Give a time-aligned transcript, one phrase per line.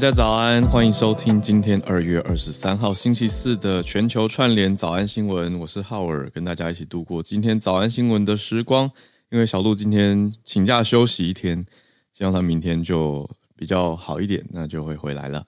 [0.00, 5.60] 大家早安，欢迎收听今天二月二十三号星期四的全球串联早安新闻。
[5.60, 8.90] 我是浩尔，跟大家一起度过今天早安新闻的时光。
[9.28, 11.66] 因为小鹿今天请假休息一天，
[12.14, 15.44] 希望他明天就比较好一点，那就会回来了。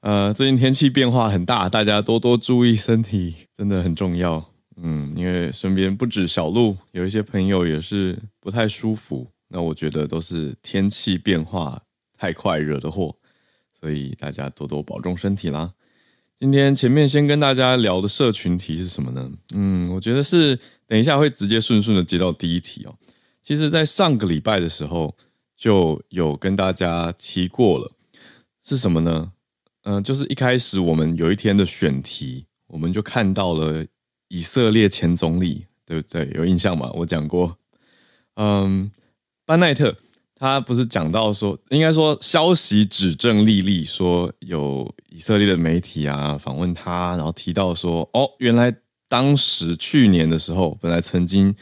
[0.00, 4.42] 呃，最近天气变化很大，大家多多注意身体，真的很重要。
[4.82, 9.26] 嗯，因为身边不止小鹿，有一些朋友也是不太舒服。
[9.48, 11.78] 那我觉得都是天气变化
[12.16, 13.14] 太快惹的祸。
[13.82, 15.72] 所以大家多多保重身体啦。
[16.38, 19.28] 今天前面先跟大家聊的社群题是什么呢？
[19.54, 22.94] 嗯，我觉得是等一下会直接顺顺的接到第一题哦。
[23.42, 25.16] 其实，在上个礼拜的时候
[25.56, 27.90] 就有跟大家提过了，
[28.62, 29.32] 是什么呢？
[29.82, 33.84] 嗯，就是一开始我们有一天的选题，我们就看到了
[34.28, 36.30] 以色列前总理，对不对？
[36.36, 36.88] 有印象吗？
[36.94, 37.58] 我讲过，
[38.36, 38.92] 嗯，
[39.44, 39.96] 班奈特。
[40.42, 48.74] 他不是讲到说，应该说消息指证丽丽说有以色列的媒体啊访问他，然后提到说，哦，原来
[49.08, 51.54] 当时去年的时候，本来曾经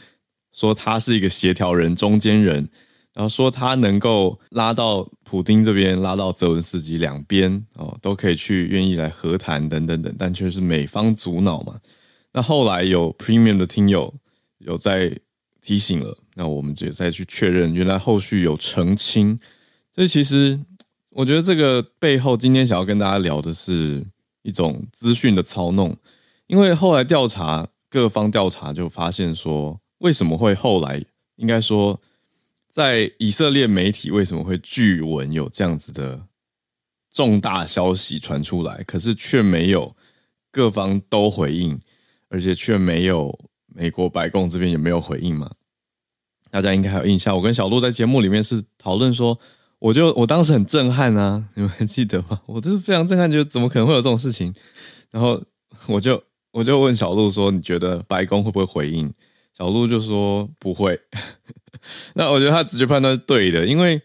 [0.51, 2.67] 说他是一个协调人、中间人，
[3.13, 11.79] 然后说他能够拉到普丁这边，拉到泽文斯基两边哦，都可以去愿意来和谈等等等，但却是美方阻挠嘛。
[12.33, 14.11] 那后来有 Premium 的听友
[14.57, 15.15] 有在。
[15.63, 19.39] 提醒了，那我们就再去确认，原来后续有澄清。
[19.93, 20.59] 所以其实
[21.09, 24.05] 我觉得这个背后，今天想要跟大家聊的是
[24.41, 25.95] 一种资讯的操弄。
[26.47, 31.03] 因为后来调查各方调查就发现说，为什么会后来
[31.35, 31.99] 应该说，
[32.69, 36.21] 在以色列媒体为什么会据闻有这样子的
[37.11, 39.95] 重大消息传出来，可是却没有
[40.51, 41.79] 各方都回应，
[42.29, 43.37] 而且却没有。
[43.73, 45.49] 美国白宫这边也没有回应嘛？
[46.51, 47.35] 大家应该还有印象。
[47.35, 49.39] 我跟小鹿在节目里面是讨论说，
[49.79, 52.39] 我就我当时很震撼啊， 你们还记得吗？
[52.45, 54.53] 我就是非常震撼，觉得怎么可能会有这种事情？
[55.09, 55.41] 然后
[55.87, 59.11] 我就我就问小鹿说：“你觉得白宫会不会回应？”
[59.57, 60.99] 小鹿就说：“不会。”
[62.13, 64.01] 那我觉得他直接判断是对的，因为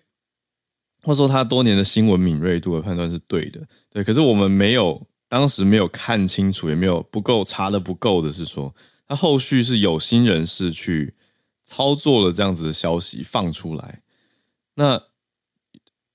[1.02, 3.60] 或者说他多年的新闻敏锐度的判断是对的。
[3.90, 8.74] 对，可是我们没有当时没有看清楚，也没有不够查的不够的是说。
[9.08, 11.14] 他后续是有心人士去
[11.66, 14.00] 操作了这样子的消息放出来，
[14.74, 15.02] 那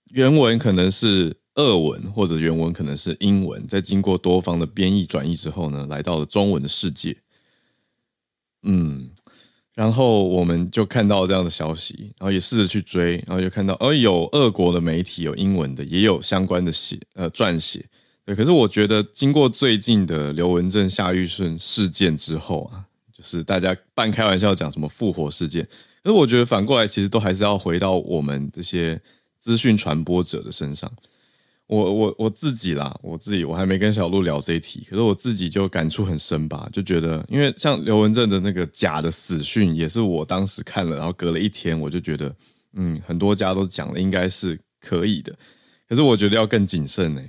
[0.06, 7.16] 原文可能是俄文，或者原文可能是英文，在经过多方的编译转译之后呢，来到了中文的世界。
[8.64, 9.12] 嗯，
[9.74, 17.86] 然后我们就看到这样的消息，然后也试着去追，然后就看到，哦，有俄国的媒体有英文的，也有相关的写呃撰写。
[18.24, 22.86] 对，可是我觉得经过最近的刘文正、夏玉顺事件之后啊，
[23.22, 25.64] 是大家半开玩笑讲什么复活事件，
[26.04, 29.00] 可是我觉得反过来其实都还是要回到我们这些
[29.40, 30.92] 资讯传播者的身上。
[31.68, 42.36] 我我我自己啦，我自己我还没跟小鹿聊这一题，可是我自己就感触很深吧，就觉得因为像刘文正的那个假的死讯，也是我当时看了，然后隔了一天，我就觉得
[42.74, 45.34] 嗯，很多家都讲了，应该是可以的，
[45.88, 47.22] 可是我觉得要更谨慎呢。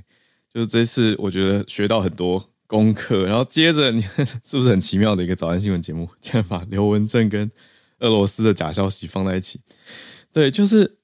[0.52, 4.00] 就是这次，我觉得学到很多功课，然后接着你
[4.42, 7.50] 是不是很奇妙的一个早安新闻节目，竟然把刘文正跟
[7.98, 9.60] 俄罗斯的假消息放在一起？
[10.32, 10.96] 对，就是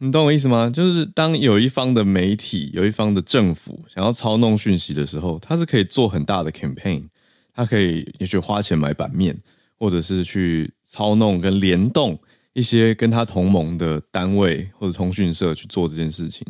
[0.00, 0.68] 你懂我意思吗？
[0.68, 7.08] 就是当有一方的媒体、有一方的政府想要操弄讯息的时候，他是可以做很大的 campaign，
[7.54, 9.34] 他可以也许花钱买版面，
[9.78, 12.20] 或者是去操弄跟联动
[12.52, 16.46] 一些跟他同盟的单位或者通讯社去做这件事情，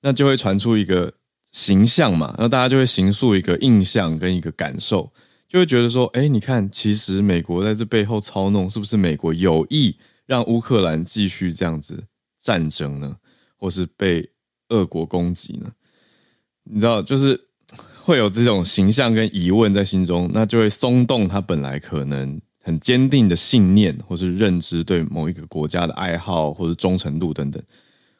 [0.00, 1.12] 那就会传出一个。
[1.52, 5.10] 形象嘛，那大家就会形塑一个印象跟一个感受，
[5.48, 9.96] 就会觉得说，哎，你看，其实美国在这背后操弄，是不是美国有意
[10.26, 12.04] 让乌克兰继续这样子
[12.42, 13.16] 战争呢，
[13.56, 14.28] 或是被
[14.68, 15.70] 俄国攻击呢？
[16.64, 17.40] 你知道，就是
[18.02, 27.62] 会有这种形象跟疑问在心中，那就会松动他本来可能很坚定的信念，或是认知对某一个国家的爱好或者忠诚度等等。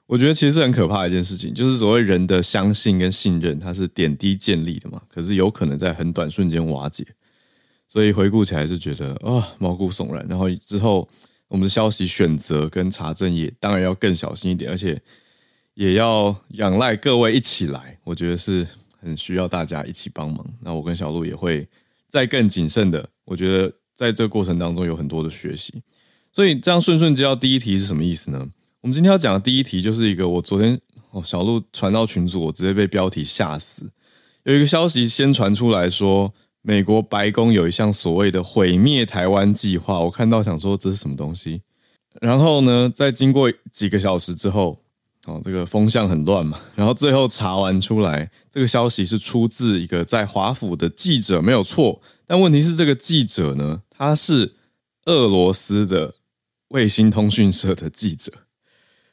[0.06, 7.06] 我觉得其实是很可怕的一件事情，就是所谓人的相信跟信任，它是点滴建立的嘛，可是有可能在很短瞬间瓦解。
[7.88, 10.26] 所以回顾起来是觉得啊毛骨悚然。
[10.28, 11.08] 然后之后
[11.48, 15.00] 我们的消息选择跟查证也当然要更小心一点，而且。
[15.76, 18.66] 也要仰赖各位一起来，我觉得是
[18.98, 20.42] 很需要大家一起帮忙。
[20.62, 21.68] 那我跟小鹿也会
[22.08, 23.06] 再更谨慎的。
[23.26, 25.82] 我觉得在这个过程当中有很多的学习，
[26.32, 28.48] 所以这样顺顺接到第一题是什么意思呢？
[28.86, 30.80] 我们今天要讲的第一题就是一个我昨天
[31.10, 33.90] 哦小鹿传到群组，我直接被标题吓死。
[34.44, 41.60] 有一个消息先传出来说，美国白宫有一项所谓的毁灭台湾计划，我看到想说这是什么东西。
[42.20, 44.78] 然后呢，在经过几个小时之后。
[45.24, 52.00] 哦，这个风向很乱嘛，然后最后查完出来，这个消息是出自一个在华府的记者，没有错。
[52.28, 54.54] 但问题是，这个记者呢，他是
[55.06, 56.14] 俄罗斯的
[56.68, 58.32] 卫星通讯社的记者。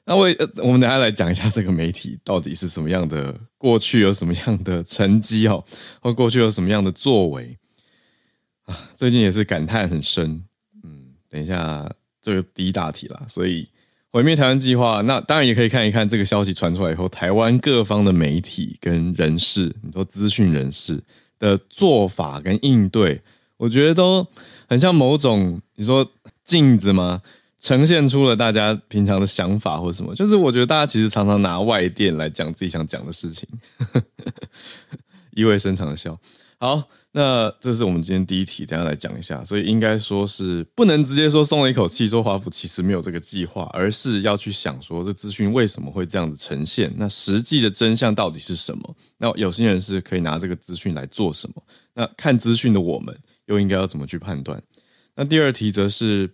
[0.05, 5.63] 那为我们等下来讲一下这个媒体到底是什么样的，过去有什么样的成绩哦，
[6.01, 7.57] 或过去有什么样的作为
[8.65, 8.89] 啊？
[8.95, 10.43] 最近也是感叹很深。
[10.83, 11.89] 嗯，等一下
[12.21, 13.67] 这个第一大题啦，所以。
[14.15, 21.03] 毁灭台湾计划，那当然也可以看一看这个消息传出来以后，台湾各方的媒体跟人士，你说资讯人士
[21.39, 23.19] 的做法跟应对，
[23.57, 24.23] 我觉得都
[24.69, 26.07] 很像某种你说
[26.45, 27.23] 镜子吗？
[27.63, 33.47] 呈现出了大家平常的想法或什么，就是我觉得大家其实常常拿外电来讲自己想讲的事情，
[35.31, 36.19] 意味深长的笑。
[36.59, 36.83] 好。
[37.15, 39.45] 那这是我们今天第一题，等下来讲一下。
[39.45, 46.91] 所以应该说是不能直接说松了一口气，说华府其实没有这个计划，而是要去想说这资讯为什么会这样子呈现？
[46.97, 48.95] 那实际的真相到底是什么？
[49.19, 51.63] 那有心人是可以拿这个资讯来做什么？
[51.93, 53.15] 那看资讯的我们
[53.45, 54.59] 又应该要怎么去判断？
[55.15, 56.27] 那第二题则是，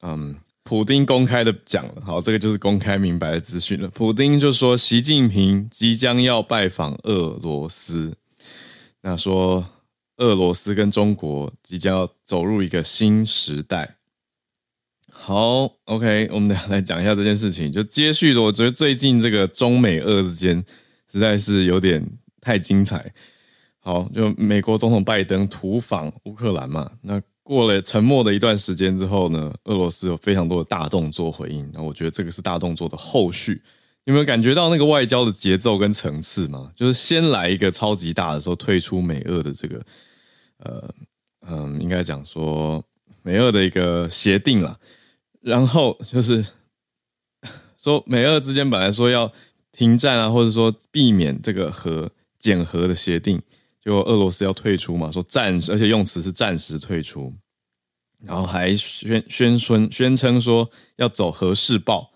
[0.00, 0.34] 嗯，
[0.64, 3.88] 普丁公开的讲了，好，这个就是公开明白的资讯了。
[3.88, 8.16] 普丁就说习近平即将要拜访俄罗斯，
[9.00, 9.66] 那说。
[10.18, 13.96] 俄罗斯跟中国即将要走入一个新时代。
[15.10, 17.72] 好，OK，我们俩来讲一下这件事情。
[17.72, 20.62] 就接续的，我觉得最近这个中美俄之间
[21.10, 22.06] 实在是有点
[22.40, 23.12] 太精彩。
[23.80, 31.68] 好，就美国总统拜登突访乌克兰嘛，那过了沉默的一段时间之后呢，俄罗斯有非常多的大动作回应。
[31.72, 33.62] 那我觉得这个是大动作的后续。
[34.04, 36.72] 有没有感觉到那个外交的节奏跟层次吗？
[36.74, 39.84] 就是先来一个超级大的时候，退出美俄的这个。
[40.58, 40.94] 呃，
[41.48, 42.84] 嗯，应该讲说
[43.22, 44.78] 美俄的一个协定了，
[45.40, 46.44] 然后就是
[47.78, 49.32] 说美俄之间本来说要
[49.72, 53.40] 停战啊，或者说避免这个核减核的协定，
[53.84, 57.34] 就俄罗斯要退出嘛，说暂时，而且用词是暂时退出，
[58.24, 62.12] 然后还宣宣称宣称说要走核试爆，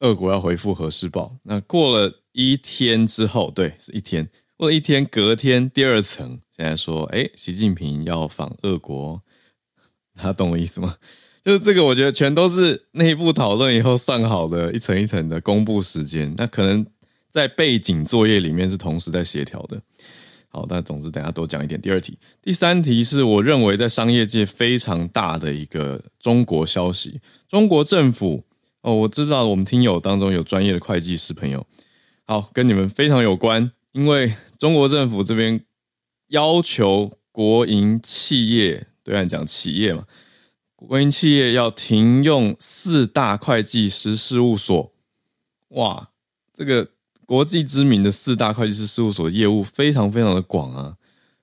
[0.00, 1.36] 俄国要回复核试爆。
[1.44, 4.28] 那过了一天之后，对，是一天。
[4.56, 9.22] 过了一天，隔天第二层，现在说，哎，习近平要访俄国，
[10.14, 10.96] 他懂我意思吗？
[11.44, 16.34] 就是这个，我觉得全都是内部讨论以后算好的，一层一层的公布时间。
[16.36, 16.84] 那可能
[17.30, 19.80] 在背景作业里面是同时在协调的。
[20.56, 21.78] 好，但总之等下多讲一点。
[21.78, 27.20] 第二题，第三题是我认为在商业界非常大的一个中国消息。
[27.46, 28.42] 中国政府
[28.80, 31.66] 哦，我知道我们听友当中有专业的会计师朋友，
[32.24, 33.70] 好，跟你们非常有关。
[33.92, 35.62] 因为中国政府这边
[36.28, 40.06] 要求国营企业，对岸讲企业嘛，
[40.74, 44.90] 国营企业要停用四大会计师事务所。
[45.68, 46.08] 哇，
[46.54, 46.88] 这个
[47.26, 50.96] 国际知名的四大会计师事务所业务非常非常的广啊。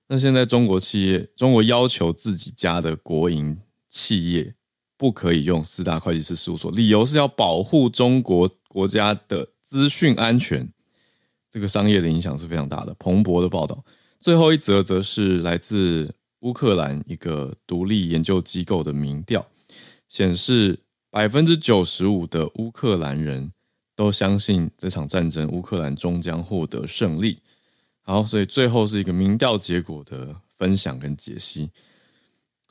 [0.08, 3.58] 那现在中国企业，中国要求自己家的国营
[3.90, 4.56] 企业
[4.98, 10.68] 不可以用四大会计师事务所，理由是要保护中国国家的资讯安全。
[11.52, 12.96] 这个商业的影响是非常大的。
[12.98, 13.84] 彭博的报道，
[14.20, 19.46] 最后一则则是来自乌克兰一个独立研究机构的民调，
[20.10, 20.80] 显示
[21.12, 23.52] 百分之九十五的乌克兰人
[23.96, 27.40] 都相信这场战争乌克兰终将获得胜利。
[28.02, 31.72] 好，所以最后是一个民调结果的分享跟解析。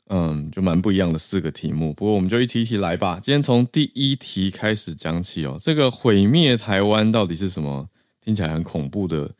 [0.07, 1.93] 嗯，就蛮不一样的四个题目。
[1.93, 3.19] 不过我们就一题一题来吧。
[3.21, 5.57] 今天从第一题开始讲起哦。
[5.61, 7.89] 这个毁灭台湾到底是什么？
[8.21, 9.33] 听起来很恐怖的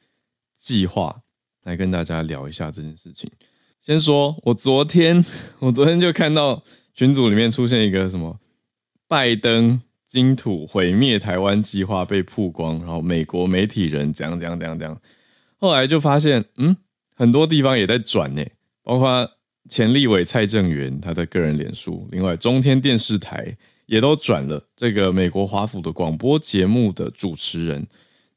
[0.58, 1.22] 计划
[1.63, 3.30] 来跟大家聊一下这件事情。
[3.82, 5.24] 先说，我昨天
[5.60, 6.63] 我昨天就看到
[6.94, 8.40] 群组里面出现一个什么
[9.08, 9.82] 拜登
[10.13, 15.01] 金土毁灭台湾计划被曝光，然后美国媒体人怎样怎样怎样怎样，
[15.58, 16.77] 后来就发现，嗯，
[17.15, 18.46] 很多地方也在转呢，
[18.84, 19.27] 包括
[19.67, 23.58] 前立委蔡正元他的个人脸书，另外中天电视台。
[23.86, 27.86] 也都转了这个美国华府的广播节目的主持人，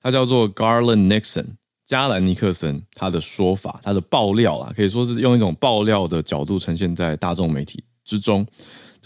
[0.03, 1.47] 他叫做 Garland Nixon
[1.87, 8.45] 加兰尼克森，他的说法，他的爆料啊，可以说是用一种爆料的角度呈现在大众媒体之中。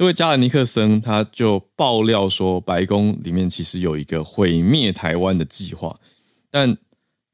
[0.01, 5.95] 这位加兰尼克森他就爆料说，白宫里面其实有一个毁灭台湾的计划，
[6.51, 6.75] 但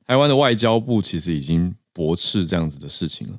[0.04, 3.38] 台湾的外交部其实已经驳斥这样子的事情了。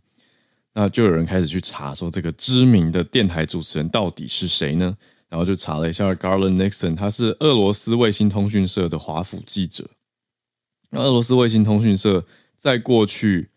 [0.73, 4.97] 那就有人开始去查，说这个知名的电台主持人到底是谁呢？
[5.27, 9.89] 然后就查了一下，Garland Nixon，他是俄罗斯卫星通讯社的华府记者。
[10.89, 12.25] 那俄罗斯卫星通讯社
[12.57, 13.49] 在过去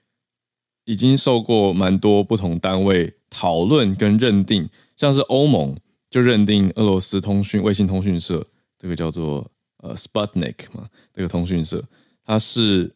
[0.84, 4.68] 已经受过蛮多不同单位讨论跟认定，
[5.00, 5.76] 像是欧盟
[6.10, 8.46] 就认定俄罗斯通讯卫星通讯社
[8.78, 11.82] 这个叫做呃 Sputnik 嘛，这个通讯社
[12.24, 12.94] 它是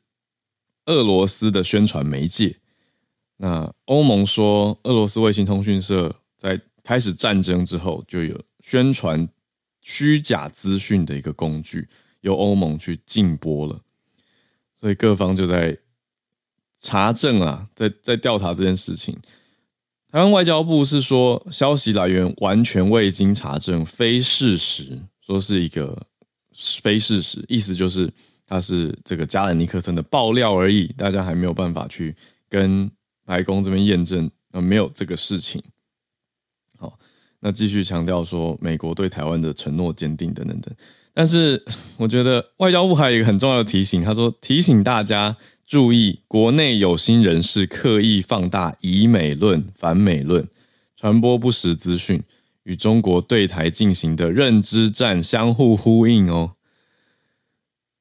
[0.85, 2.57] 俄罗斯的宣传媒介。
[3.39, 8.41] 那欧盟说俄罗斯卫星通讯社在开始战争之后就有。
[8.67, 9.29] 宣传
[9.83, 11.87] 虚假资讯的一个工具，
[12.23, 13.79] 由欧盟去禁播了，
[14.75, 15.77] 所以各方就在
[16.79, 19.15] 查证啊，在在调查这件事情。
[20.15, 26.07] 台湾外交部是说，消息来源完全未经查证，非事实，说是一个
[26.81, 28.09] 非事实，意思就是
[28.47, 32.15] 他是这个加兰尼克森的爆料而已，大家还没有办法去
[32.49, 32.89] 跟
[33.27, 35.61] 白宫这边验证，呃，没有这个事情。
[36.79, 36.97] 好
[37.41, 40.73] 那继续强调说，美国对台湾的承诺坚定等等等，
[41.13, 41.61] 但是
[41.97, 50.47] 我觉得外交部还有一个很重要的提醒，他说提醒大家注意，国内有心人士刻意放大以美论、反美论，
[50.97, 52.23] 传播不实资讯，
[52.65, 56.53] 与中国对台进行的认知战相互呼应哦，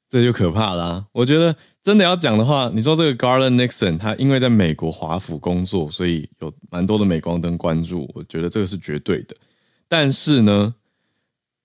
[0.10, 1.08] 这就可怕啦。
[1.14, 1.56] 我觉得。
[1.84, 8.10] 真的要讲的话，你说这个 Garland Nixon，他因为在美国华府工作，所以有蛮多的镁光灯关注。
[8.16, 9.36] 我觉得这个是绝对的。
[9.90, 10.74] 但是呢，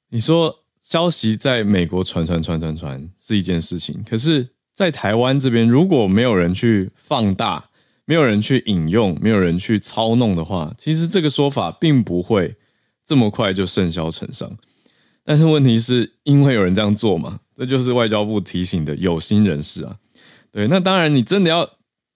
[0.08, 0.52] 你说
[0.82, 7.68] 消息在美国传传传传传是一件事情，可是，在台湾这边如果没有人去放大，
[8.04, 12.54] 没有人去引用，没有人去操弄的话，其实这个说法并不会
[13.04, 14.48] 这么快就甚嚣尘上。
[15.24, 17.40] 但是问题是因为有人这样做嘛？
[17.56, 19.96] 这就是外交部提醒的有心人士啊。
[20.52, 21.68] 对，那当然，你真的要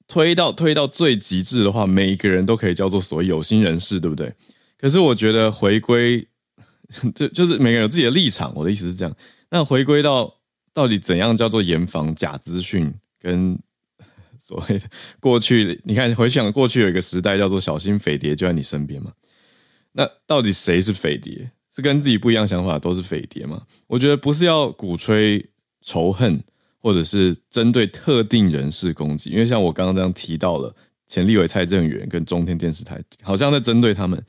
[0.06, 4.32] 推到推到最极致的话，每一个人都可以叫做所谓有心人士，对不对？
[4.78, 6.24] 可是我觉得回归，
[7.12, 8.52] 就就是每个人有自己的立场。
[8.54, 9.12] 我的意思是这样。
[9.50, 10.32] 那回归到
[10.72, 13.58] 到底怎样叫做严防假资讯，跟
[14.38, 14.86] 所谓的
[15.20, 19.12] 过去，你看回想过去有一个时代叫做小心匪谍就在你身边嘛。
[19.92, 21.50] 那到底谁是匪谍？
[21.74, 23.62] 是跟自己不一样想法都是匪谍吗？
[23.86, 25.50] 我觉得不是要鼓吹
[25.80, 26.42] 仇恨。
[26.84, 30.74] 或者是针对特定人士攻击，因为像我刚刚这样提到了
[31.06, 34.20] 前立委蔡正元跟中天电视台，好像在针对他们。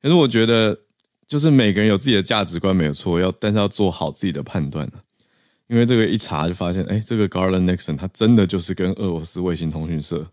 [0.00, 0.78] 可是我觉得，
[1.26, 4.88] 就是每个人有自己的价值观没有错，要但是要做好自己的判断
[5.68, 10.26] 因为这个一查就发现，哎，这个 Garland Nixon 他真的就是跟俄罗斯卫星通讯社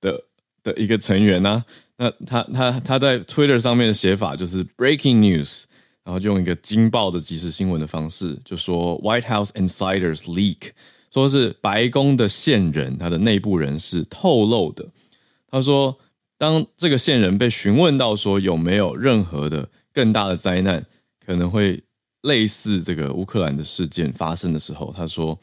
[0.00, 0.22] 的
[0.62, 1.64] 的一个成员呐。
[1.96, 5.64] 那他他他在 Twitter 上面的写法就是 Breaking News，
[6.02, 10.70] 然后就用一个惊爆的即时新闻的方式，就说 White House insiders leak。
[11.12, 14.86] 说是白宫的线人，他的内部人士透露的。
[15.50, 15.98] 他说，
[16.38, 20.86] 当这个线人被询问到说有没有任何的更大的灾难
[21.26, 21.82] 可能会
[22.22, 25.38] 类似这个乌克兰的事件发生的时候，他说，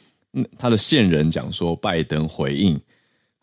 [0.57, 2.79] 他的线人讲说，拜登回应，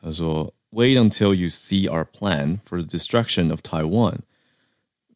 [0.01, 4.19] 他说，Wait until you see our plan for the destruction of Taiwan。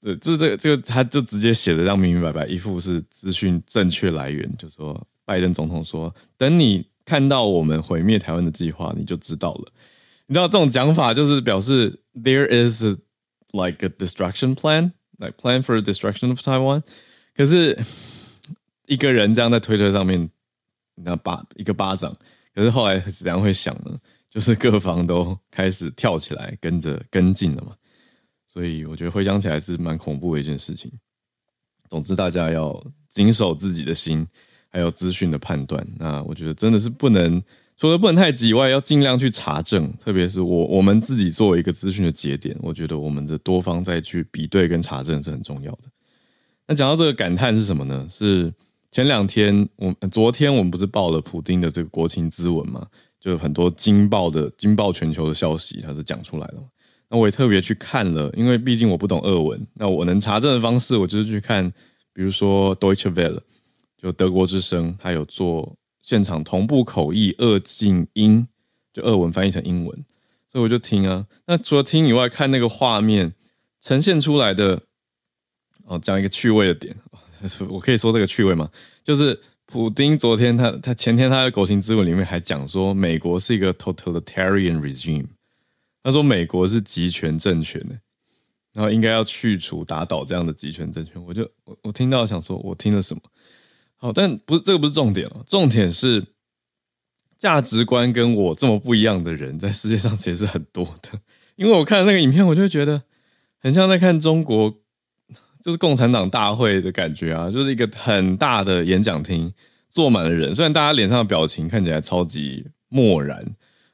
[0.01, 6.87] 对，这这这个他就直接写的这样明明白白，一副是资讯正确来源，就说拜登总统说，等你。
[7.09, 9.73] 看到我们毁灭台湾的计划，你就知道了。
[10.27, 12.99] 你知道这种讲法就是表示 there is a
[13.53, 16.83] like a destruction plan, like plan for the destruction of Taiwan。
[17.38, 17.78] 可是
[18.87, 20.28] 一个人这样在推特上面，
[20.97, 22.14] 那巴一个巴掌，
[22.54, 23.99] 可是后来怎样会想呢？
[24.28, 27.75] 就是各方都开始跳起来跟着跟进了嘛。
[28.47, 30.92] 所以我觉得回想起来是蛮恐怖的一件事情。
[31.88, 32.78] 总之，大家要
[33.09, 34.26] 谨守自己的心。
[34.71, 37.42] 还有资讯的判断，那我觉得真的是不能
[37.78, 39.90] 除了不能太急外，要尽量去查证。
[39.97, 45.85] 特别是我我们自己作为一个资讯的节点，我觉得我们的多方再去比对跟查证是很重要的。
[46.69, 48.07] 那讲到这个感叹是什么呢？
[48.11, 48.53] 是
[48.93, 52.87] 前两天我昨天我们不是报了普丁的这个国情咨文嘛？
[53.19, 56.63] 就很多惊爆的惊爆全球的消息，他是讲出来了。
[57.09, 61.73] 那我也特别去看了，因为毕竟我不懂俄文，那我能查证的方式，我就是去看，
[62.13, 63.41] 比如说 Deutsche Welle，
[63.97, 68.47] 就德国之声，它有做现场同步口译俄静音，
[68.93, 70.05] 就俄文翻译成英文，
[70.53, 71.27] 所以我就听啊。
[71.47, 73.33] 那除了听以外，看那个画面
[73.81, 74.83] 呈现出来的，
[75.88, 76.95] 哦，讲一个趣味的点，
[77.68, 78.71] 我可以说这个趣味吗？
[79.02, 85.26] 就是普丁昨天他他前天他的《狗行之吻》里面还讲说，美国是一个 totalitarian regime。
[86.00, 87.95] 他说：“美国是集权政权呢，
[88.73, 93.21] 然后应该要去除、打倒这样的集权政权。”我就我我听到想说，我听了什么？
[93.97, 96.25] 好，但不是这个不是重点哦，重点是
[97.37, 101.21] 价值观跟我这么不一样的人，在世界上其实是很多的。
[101.57, 103.02] 因为我看那个影片，我就觉得
[103.59, 104.80] 很像在看中国
[105.62, 109.53] 就是共产党大会的感觉啊，就是一个很大的演讲厅，
[109.91, 113.45] 坐满了人，虽然大家脸上的表情看起来超级漠然。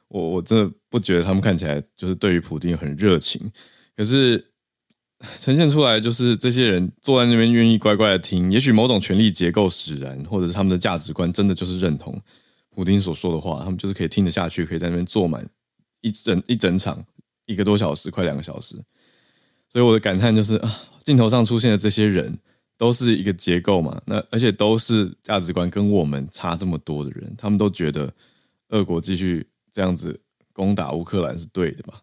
[0.07, 3.51] 我我真的不觉得他们看起来就是对于普丁很热情，
[3.97, 4.51] 可是
[5.39, 12.17] 呈现出来就是这些人坐在那边愿意乖乖的听，也许某种权力结构使然，或者是他们的价值观真的就是认同
[12.69, 15.45] 普丁所说的话，他们就是可以听得下去，可以在那边坐满
[16.01, 17.03] 一整一整场
[17.47, 18.75] 一个多小时，快两个小时。
[19.69, 22.37] 所以我的感叹就是啊，镜头上出现的这些人
[22.77, 28.13] 都是一个结构嘛，那而且都是价值观跟我们差这么多的人，他们都觉得
[28.69, 29.47] 俄国继续。
[29.75, 30.17] 这样子
[30.53, 31.99] 攻打乌克兰是对的嘛？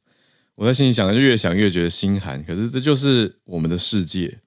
[0.57, 2.45] 我在心里想，就越想越觉得心寒。
[2.45, 4.38] 可是这就是我们的世界，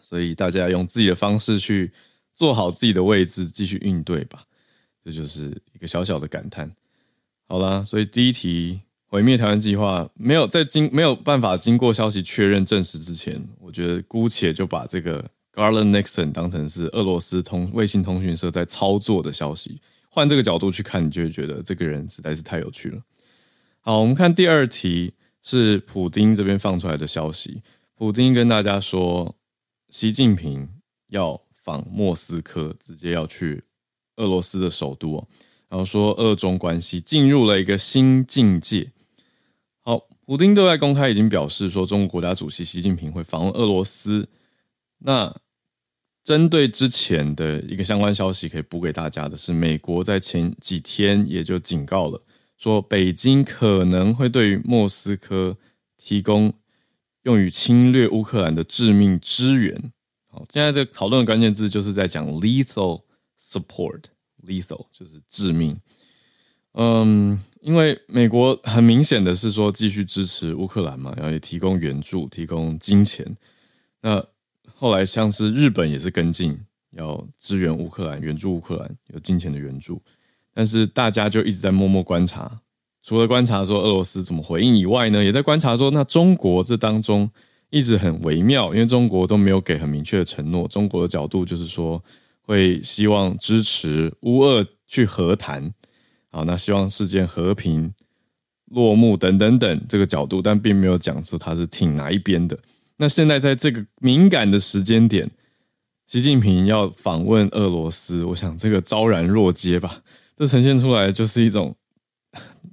[0.00, 1.92] 所以大家用自己的方式去
[2.34, 4.44] 做好自己的位置，继续应对吧。
[5.04, 6.74] 这就是一个小小的感叹。
[7.46, 8.80] 好啦，所以第一题
[9.12, 19.78] 毁灭台湾计划没有在经没有办法经过消息确认证实之前，我觉得姑且就把这个 Garland Nixon 当成是俄罗斯通卫星通讯社在操作的消息。
[20.08, 23.02] 换这个角度去看，你就会觉得这个人实在是太有趣了。
[23.80, 27.60] 好，我们看第二题，是普丁这边放出来的消息。
[27.94, 29.36] 普丁跟大家说，
[29.90, 30.66] 习近平
[31.08, 33.62] 要访莫斯科，直接要去
[34.16, 35.22] 俄罗斯的首都。
[35.68, 38.90] 然后说，俄中关系进入了一个新境界。
[40.32, 44.26] 普丁对外公开已经表示说，中国国家主席习近平会访问俄罗斯。
[45.00, 45.30] 那
[46.24, 52.18] 针对之前的一个相关消息，可以补给大家的是，美国在前几天也就警告了，
[52.56, 55.54] 说北京可能会对于莫斯科
[55.98, 56.50] 提供
[57.24, 59.92] 用于侵略乌克兰的致命支援。
[60.28, 63.02] 好，现在这个讨论的关键字就是在讲 lethal
[63.38, 65.78] support，lethal 就是致命。
[66.74, 73.36] 嗯，因为美国很明显的是说继续支持乌克兰嘛，然后也提供援助，提供金钱。
[74.00, 74.24] 那
[74.74, 76.58] 后来像是日本也是跟进，
[76.96, 80.00] 要支援乌克兰，援助乌克兰，有金钱的援助。
[80.54, 82.60] 但是大家就一直在默默观察，
[83.02, 87.30] 除了观察说俄罗斯怎么回应以外呢，也在观察说那中国这当中
[87.70, 90.68] 一直很微妙，因为中国都没有给很明确的承诺。
[90.68, 92.02] 中国的角度就是说
[92.40, 95.72] 会希望支持乌俄去和谈，
[96.32, 97.92] 好，那希望事件和平
[98.70, 102.58] 落幕等等等这个角度，但并没有讲出他是挺哪一边的。
[102.96, 105.30] 那现在在这个敏感的时间点，
[106.06, 110.02] 习近平要访问俄罗斯，我想这个昭然若揭吧。
[110.34, 111.76] 这呈现出来就是一种，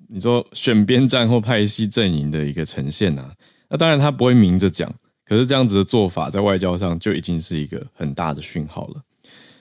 [0.08, 3.30] 你说选边站或派系阵营的一个呈现呐。
[3.70, 4.90] 那当然他不会明着讲，
[5.26, 9.02] 可是这样子的做法在外交上就已经是一个很大的讯号了。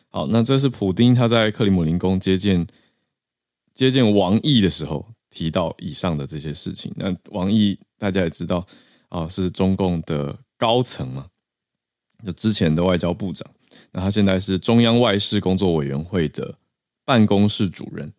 [0.09, 2.65] 好，那这是普丁他在克里姆林宫接见
[3.87, 6.93] 接见王毅的时候提到以上的这些事情。
[6.97, 8.67] 那王毅大家也知道
[9.09, 10.39] 啊，是中共的。
[10.61, 11.25] 高层嘛，
[12.27, 13.49] 就之前的外交部长，
[13.93, 16.53] 那他现在是中央外事工作委员会的
[17.05, 18.13] 办公室主任，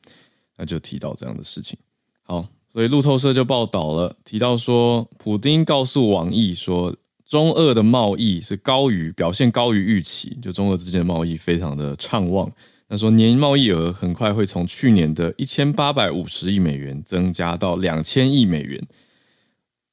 [0.56, 1.78] 那就提到这样的事情。
[2.24, 6.95] 好，所以路透社就报道了，提到说，普丁告诉王毅说，
[7.26, 12.50] 中俄的贸易是高于表现高于预期，就中俄之间的贸易非常的畅旺。
[12.89, 18.88] 他说，年贸易额很快会从去年的一千八百五十亿美元增加到两千亿美元。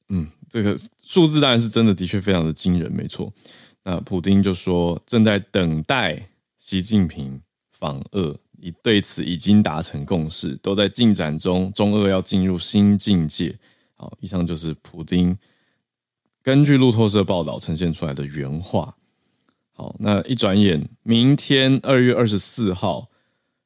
[0.09, 0.27] 嗯。
[0.49, 3.31] 这个数字当然是真的，的确非常的惊人，没错。
[3.83, 6.25] 那普丁就说正在等待
[6.57, 7.39] 习近平
[7.73, 13.59] 访俄，已对此已经达成共识，都在进展中，中俄要进入新境界。
[13.97, 15.37] 好，以上就是普丁
[16.45, 18.97] 根据路透社报道呈现出来的原话。
[19.77, 23.11] 好，那一转眼，明天二月二十四号，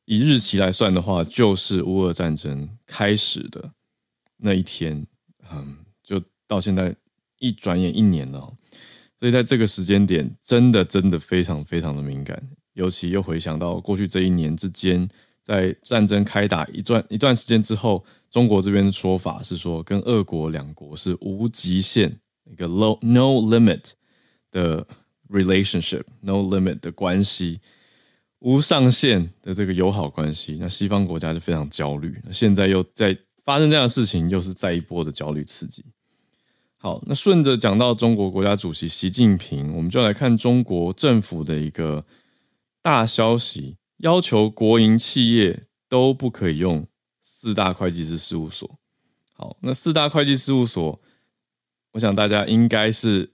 [0.06, 3.70] 以日期来算的话，就是乌俄战争开始的
[4.36, 5.06] 那一天。
[5.52, 5.76] 嗯。
[6.02, 6.92] 就到现在
[7.38, 8.52] 一转眼一年了，
[9.16, 12.42] 所以在这个时间点，真的真的非常非常的敏感，
[12.72, 15.08] 尤其又回想到过去这一年之间，
[15.44, 23.92] 在战争开打一段一段时间之后，中国这边的说法是说，跟俄国两国是无极限一个 low no limit
[24.50, 24.84] 的
[25.30, 27.60] relationship，no limit 的关系，
[28.40, 30.56] 无上限的这个友好关系。
[30.60, 35.84] 那西方国家就非常焦虑，那现在又在发生这样的事情，又是再一波的焦虑刺激。
[36.76, 42.04] 好，那顺着讲到中国国家主席习近平，我们就来看中国政府的一个
[42.80, 46.86] 大消息，要求国营企业都不可以用
[47.20, 48.78] 四大会计师事务所。
[49.34, 50.98] 好，那四大会计事务所，
[51.92, 53.30] 我想大家应该是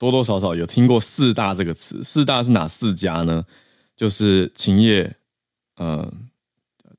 [0.00, 2.02] 多多少少有听过“四大”这个词。
[2.02, 3.44] 四大是哪四家呢？
[3.94, 5.14] 就是勤业、
[5.76, 6.12] 呃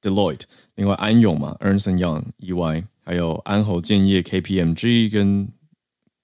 [0.02, 0.44] ，Deloitte，
[0.76, 5.52] 另外安永嘛，Ernst Young、EY，还有安侯建业、KPMG 跟。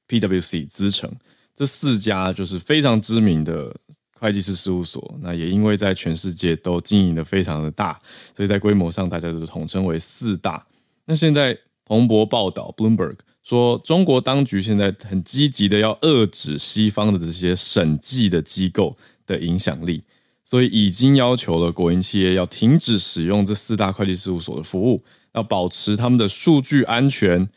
[0.10, 0.64] P.W.C.
[0.68, 1.12] 资诚
[1.54, 3.76] 这四家就是非常知名的
[4.18, 8.00] 会计师事务所，那也因为在全世界都经营的非常的大，
[8.34, 10.66] 所以在规模上大家都统称为四大。
[11.04, 20.04] 那现在彭博报道 （Bloomberg） 说，中国当局现在很积极的要遏制西方的这些审计的机构的影响力，
[20.44, 25.02] 所以已经要求了国营企业要停止使用这四大会计事务所的服务，
[25.34, 27.48] 要保持他们的数据安全。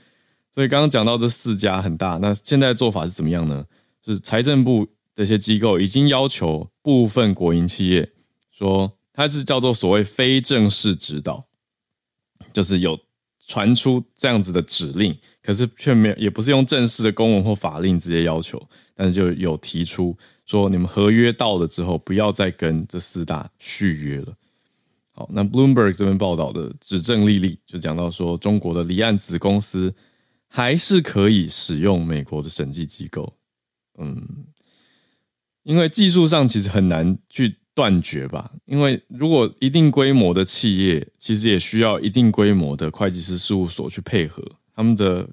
[0.55, 3.65] 所以刚刚讲到这四家很大，那现在做法是怎么样呢？
[4.05, 8.09] 是财政部这些机构已经要求部分国营企业
[8.57, 11.47] 说，它是叫做所谓非正式指导，
[12.53, 12.97] 就是有
[13.51, 24.33] 传出这样子的指令，可是却没有，也不是用正式的公文或法令直接要求，但是就有提出说，你们合约到了之后，不要再跟这四大续约了。
[25.11, 29.93] 好，那 Bloomberg 这边报道的指证历历就讲到说，中国的离岸子公司。
[30.53, 33.33] 还是可以使用美国的审计机构，
[33.99, 34.21] 嗯，
[35.63, 38.51] 因为技术上其实很难去断绝吧。
[38.65, 44.43] 因为如果一定规模的企业，其实也需要一定规模的会计师事务所去配合，
[44.75, 45.29] 他们的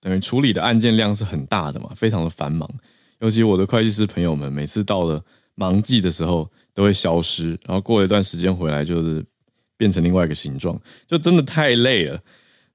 [0.00, 2.68] 等于处理的案件量是很大的嘛，非常的繁忙。
[3.20, 5.22] 尤其我的会计师朋友们，每次到了
[5.54, 9.24] 忙季的时候都会消失，然后过一段时间回来，就是
[9.76, 12.20] 变成另外一个形状，就真的太累了。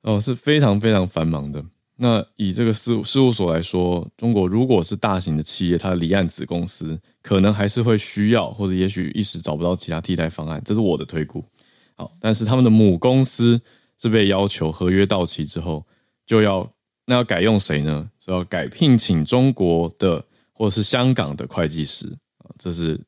[0.01, 1.65] 哦，是非常非常繁忙的。
[1.97, 11.43] 那以这个事事务所来说，中国如果是大型的企业，它的离岸子公司可能还是会需要，或者也许一时找不到其他替代方案，这是我的推估。
[11.95, 13.61] 好，但是他们的母公司
[13.97, 15.85] 是被要求合约到期之后
[16.25, 16.69] 就要，
[17.05, 18.09] 那要改用谁呢？
[18.19, 22.07] 就要改聘请中国的或者是香港的会计师
[22.39, 22.99] 啊，这是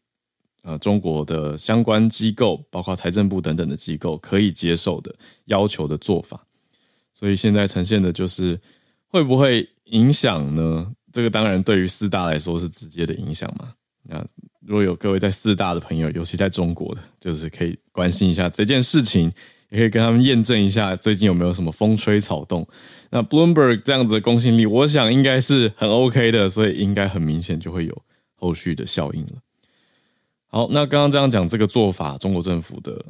[0.64, 5.14] 呃中国的相关机构，包括财政部等等的机构可以接受的
[5.46, 6.42] 要求的做法。
[7.12, 8.58] 所以现在呈现的就是
[9.18, 10.94] 会不会影响呢？
[11.12, 13.74] 这个当然对于四大来说是直接的影响嘛。
[14.04, 14.24] 那
[14.62, 19.34] 如果有各位在四大的朋友，尤其在中国的，就是可以关心一下这件事情，
[19.70, 22.68] 也可以跟他们验证一下最近有没有什么风吹草动。
[23.10, 28.04] 那 Bloomberg 这样子的公信力，我想应该是很 OK 的，所以应该很明显就会有
[28.36, 29.42] 后续的效应了。
[30.46, 33.04] 好，那刚刚这样讲这个做法，中国政府的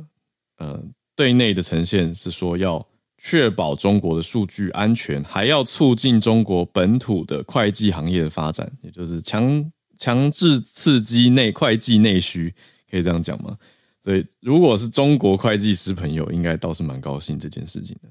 [0.60, 0.82] 呃
[1.17, 2.88] 对内的呈现是说要。
[3.30, 12.56] 确保中国的数据安全，还要促进中国本土的会计行业的发展，也就是强强制刺激内会计内需，
[12.90, 13.58] 可以这样讲吗？
[14.02, 18.08] 所以，如果是中国会计师朋友，应该倒是蛮高兴这件事情的。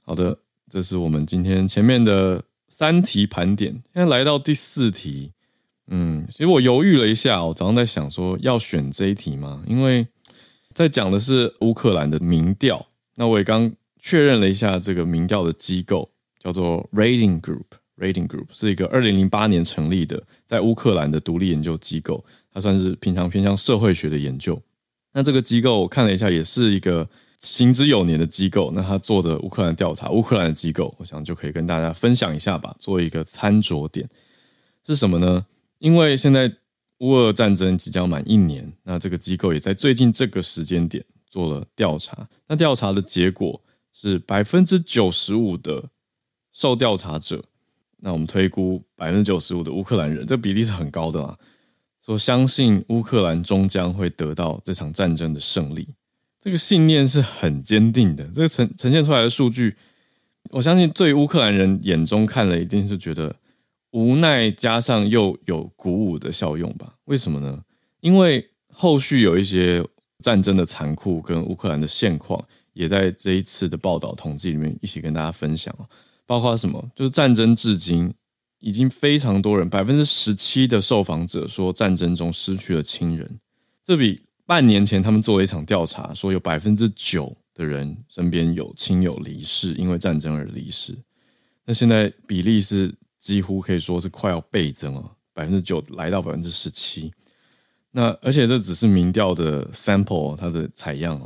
[0.00, 0.36] 好的，
[0.68, 5.30] 这是我们今天前面的三题盘点，现在来到第四题。
[5.86, 9.62] 嗯，其实我犹豫了一下，我早上在想说要选这一题吗？
[9.64, 10.04] 因为
[10.74, 12.84] 在讲的是乌克兰的民调，
[13.14, 13.72] 那我也刚。
[14.02, 16.10] 确认了一下，这个民调的机构
[16.40, 17.62] 叫做 Rating Group。
[17.96, 24.60] Rating Group 是一个二零零八年成立的，在乌克兰的独立研究机构，它算是平常偏向社会学的研究。
[25.12, 28.72] 那这个机构我看了一下，也是一个行之有年的机构。
[28.74, 34.08] 那他做的乌克兰调查，乌克兰的机构，我想就可以跟大家分享一下吧，做一个参酌点
[34.84, 35.46] 是什么呢？
[35.78, 36.52] 因为现在
[36.98, 42.28] 乌俄战争即将满一年，那这个机构也在最近这个时间点做了调查。
[42.48, 43.62] 那调查的结果。
[43.92, 45.90] 是百分之九十五的
[46.52, 47.44] 受调查者，
[47.98, 51.38] 那我们推估百分之九十五的乌克兰人，这比例是很高的啦。
[52.04, 55.86] 说相信乌克兰终将会得到这场战争的胜利，
[56.40, 58.24] 这个信念是很坚定的。
[58.34, 59.76] 这个呈呈现出来的数据，
[60.50, 63.36] 我相信对乌克兰人眼中看了，一定是觉得
[63.92, 66.94] 无奈加上又有鼓舞的效用吧？
[67.04, 67.62] 为什么呢？
[68.00, 69.86] 因为后续有一些
[70.24, 72.44] 战争的残酷跟乌克兰的现况。
[72.72, 75.74] 也在这一次的报道统计里面一起跟大家分享
[76.26, 76.82] 包括什么？
[76.94, 78.12] 就是战争至今
[78.60, 83.40] 已经非常多人，百分之十七的受访者说战争中失去了亲人，
[83.84, 90.96] 这比半年前他们做了一场调查，说有百分之九的人身边有亲友离世，因为战争而离世。
[91.64, 97.12] 那现在比例是几乎可以说是快要倍增了，百分之九来到百分之十七。
[97.90, 101.20] 那而且这只是民调的 sample，它的采样。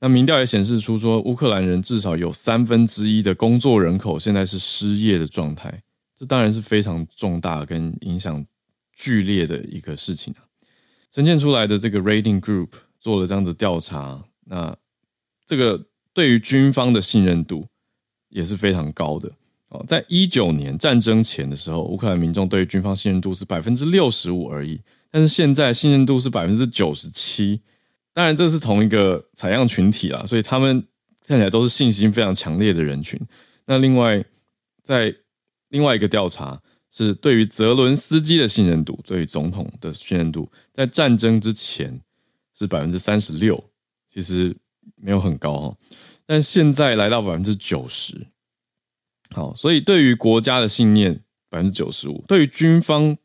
[0.00, 5.82] 那民调也显示出说，乌克兰人至少有三分之一的工作人口现在是失业的状态。
[6.16, 8.44] 这当然是非常重大跟影响
[8.94, 10.40] 剧烈的一个事情啊。
[11.12, 14.74] 呈现出来的这个 rating group 做了这样的调查，那
[15.46, 17.66] 这个对于军方的信任度
[18.28, 19.30] 也是非常高的。
[19.68, 27.60] 哦，在一九年战争前的时候，乌克兰民众对于军方信任度是百分之六十五而已，但是现在信任度是百分之九十七。
[28.12, 30.86] 当然，这是同一个采样群体啦，所以他们
[31.26, 33.20] 看起来都是信心非常强烈的人群。
[33.66, 34.24] 那另外，
[34.82, 35.14] 在
[35.68, 42.00] 另外一个调查是对于泽伦斯基的信任度，对于总统的信任度，在战争之前
[42.52, 43.62] 是百分之三十六，
[44.12, 44.56] 其实
[44.96, 45.76] 没有很高哦，
[46.26, 48.26] 但现在来到百分之九十。
[49.30, 53.16] 好，所以对于国家的信念百分之九十五，对于军方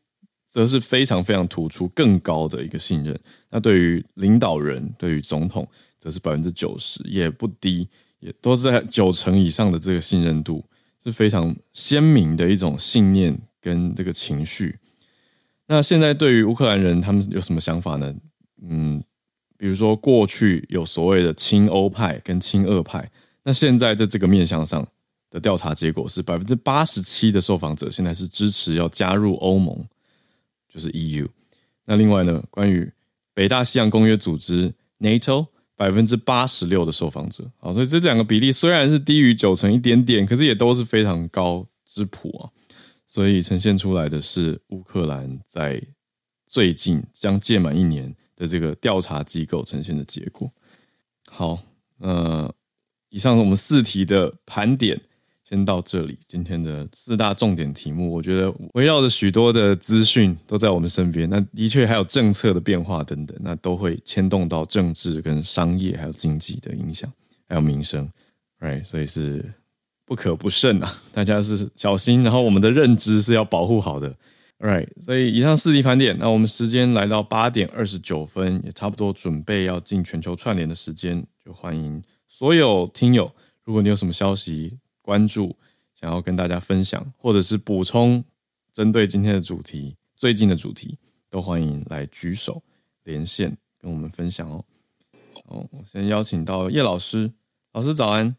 [0.56, 3.14] 则是非常非常突出更高的一个信任。
[3.50, 5.68] 那对于领导人，对于总统，
[6.00, 7.86] 则是百分之九十，也不低，
[8.20, 10.64] 也都是在九成以上的这个信任度，
[11.04, 14.74] 是非常鲜明的一种信念跟这个情绪。
[15.66, 18.14] 那现在对于乌克兰人，他们有什么想法呢？
[18.66, 19.04] 嗯，
[19.58, 23.10] 比如说过去有所谓的亲欧派跟亲俄派，
[23.42, 24.88] 那现在在这个面向上。
[25.28, 29.84] 的调查结果是百分之八十七的受访者现在是支持要加入欧盟，
[30.76, 31.26] 就是 EU。
[31.86, 32.92] 那另外呢，关于
[33.32, 42.50] 北大西洋公约组织 NATO，百分之八十六的受访者，好，所以这两个比例虽然是低于九成一点点，可是也都是非常高之谱啊。
[43.06, 45.82] 所以呈现出来的是乌克兰在
[46.46, 50.52] 最近将届满一年的这个调查机构呈现的结果。
[51.26, 51.58] 好，
[51.98, 52.54] 呃，
[53.08, 55.00] 以上是我们四题的盘点。
[55.48, 61.30] 先到这里，今天的四大重点题目，我觉得围绕着许多的资讯都在我们身边。
[61.30, 67.08] 那的确还有政策的变化等等，那都会牵动到政治跟商业还有经济的影响，
[67.48, 68.10] 还有民生
[68.58, 68.82] ，right？
[68.82, 69.44] 所以是
[70.04, 72.24] 不可不慎啊，大家是小心。
[72.24, 74.12] 然后我们的认知是要保护好的
[74.58, 74.88] ，right？
[75.00, 83.30] 所以以上四题盘点，那我们时间来到八点二十九分，也差不多准备要进全球串联的时间，就欢迎所有听友，
[83.62, 84.76] 如果你有什么消息。
[85.06, 85.54] 关注，
[85.94, 88.24] 想要跟大家分享，或者是补充
[88.72, 90.98] 针对今天的主题、最近的主题，
[91.30, 92.60] 都欢迎来举手
[93.04, 94.64] 连线跟我们分享哦。
[95.44, 97.30] 哦，我先邀请到叶老师，
[97.72, 98.34] 老师早安，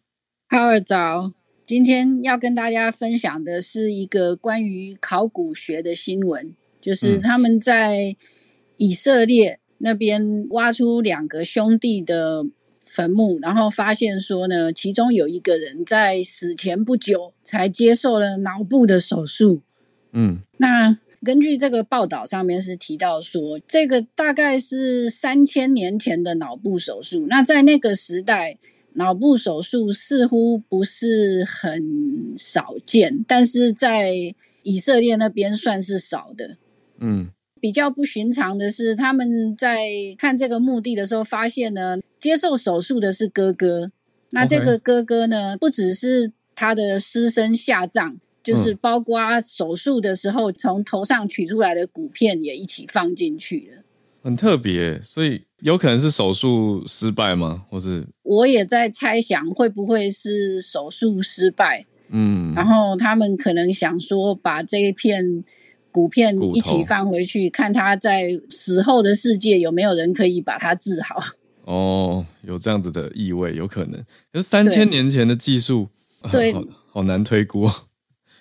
[0.49, 1.31] 哈尔早。
[1.63, 8.17] 今天要跟大家分享的是一个关于考古学的新闻，就是他们在
[8.75, 12.45] 以色列那边挖出两个兄弟的。
[12.97, 19.61] 坟墓，然后发现说呢，其中有一个人在死前不久才接受了脑部的手术。
[20.13, 27.27] 嗯，那根据这个报道上面是提到说，这个大概是三千年前的脑部手术。
[27.29, 28.57] 那在那个时代，
[28.93, 34.33] 脑部手术似乎不是很少见，但是在
[34.63, 36.57] 以色列那边算是少的。
[36.97, 37.29] 嗯。
[37.59, 43.91] 比较不寻常的是，他们在看这个墓地的时候，发现呢，接受手术的是哥哥。
[44.29, 53.83] 那这个哥哥呢，不只是他的尸身下葬，就是包括手术的时候从头上取出来的骨片也一起放进去了。
[54.21, 57.63] 很特别，所以有可能是手术失败吗？
[57.69, 61.85] 或是我也在猜想，会不会是手术失败？
[62.09, 65.43] 嗯，然后他们可能想说，把这一片。
[65.91, 71.15] 骨片一起放回去，看他在死后的世界有没有人可以把他治好。
[71.65, 74.03] 哦，有这样子的意味，有可能。
[74.33, 75.89] 是三千年前的技术，
[76.31, 76.53] 对，
[76.91, 77.69] 好难推估。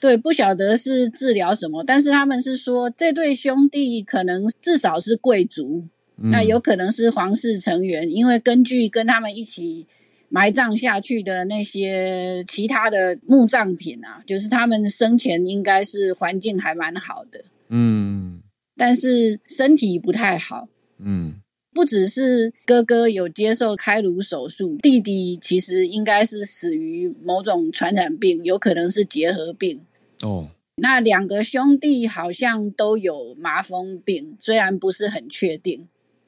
[0.00, 5.84] 对，不晓得是治疗什么，但是他们是说这对兄弟可能至少是贵族，
[6.16, 9.86] 那有可能是皇室成员，因为根据跟他们一起。
[10.28, 18.42] 埋葬下去的那些其他的墓葬品啊，就是他们生前应该是环境还蛮好的，嗯，
[18.76, 21.40] 但是身体不太好，嗯，
[21.72, 29.80] 不只是哥哥有接受开颅手术，弟弟其实应该是死于某种传染病，有可能是结核病。
[30.22, 35.86] 哦，那两个兄弟好像都有麻风病，虽然不是很确定，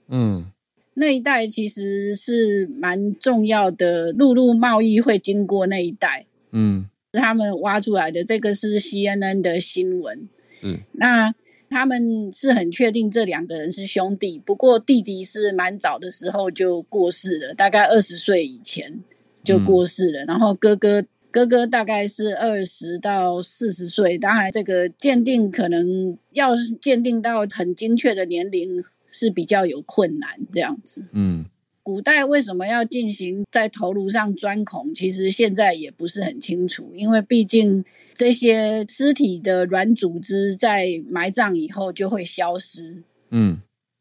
[0.08, 0.52] 嗯。
[0.98, 6.26] 那一带其实是蛮重要的，陆路贸易会经过那一带。
[6.50, 10.28] 嗯，是他们挖出来的，这个是 CNN 的新闻。
[10.62, 11.32] 嗯，那
[11.70, 19.00] 他们是很确定这两个人是兄弟，不过弟弟是蛮早的时候就过世了，大概二十岁以前
[19.44, 20.24] 就过世了。
[20.24, 31.04] 然后哥哥哥哥大概是二十到四十岁，当然这个鉴定可能要是鉴定到很精确的年龄是比较有困难这样子。
[31.12, 31.44] 嗯，
[31.82, 34.94] 古代为什么要进行在头颅上钻孔？
[34.94, 37.84] 其实现在也不是很清楚，因为毕竟。
[38.14, 43.60] 这些尸体的软组织在埋葬以后就会消失，嗯，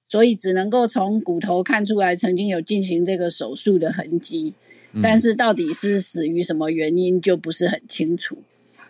[0.10, 4.56] 所以只能够从骨头看出来曾经有进行这个手术的痕迹，
[5.04, 8.40] 但是到底是死于什么原因就不是很清楚。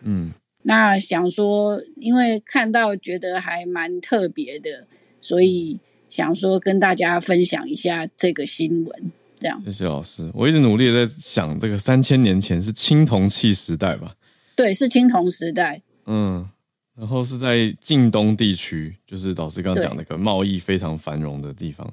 [0.03, 0.31] 嗯，
[0.63, 4.87] 那想说，因为看到觉得还蛮特别的，
[5.19, 5.77] 所以
[6.09, 9.11] 想说跟大家分享一下这个新闻。
[9.39, 10.27] 这样，谢谢老师。
[10.33, 14.15] 我一直努力在想，这个三千年前是青铜器时代吧？
[14.55, 15.79] 对，是青铜时代。
[16.07, 16.49] 嗯，
[16.95, 21.87] 然后是在近东地区，就是老师刚刚讲那个贸易非常繁荣的地方，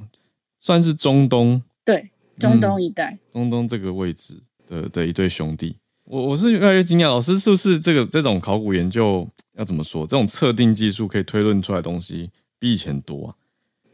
[0.59, 1.62] 算是中东。
[1.85, 5.77] 对，中东一带，中东这个位置的的一对兄弟。
[6.05, 10.07] 我我是越来越惊讶，老师是不是这个这种考古研究要怎么说？
[10.07, 13.35] 这种测定技术可以推论出来东西比以前多啊？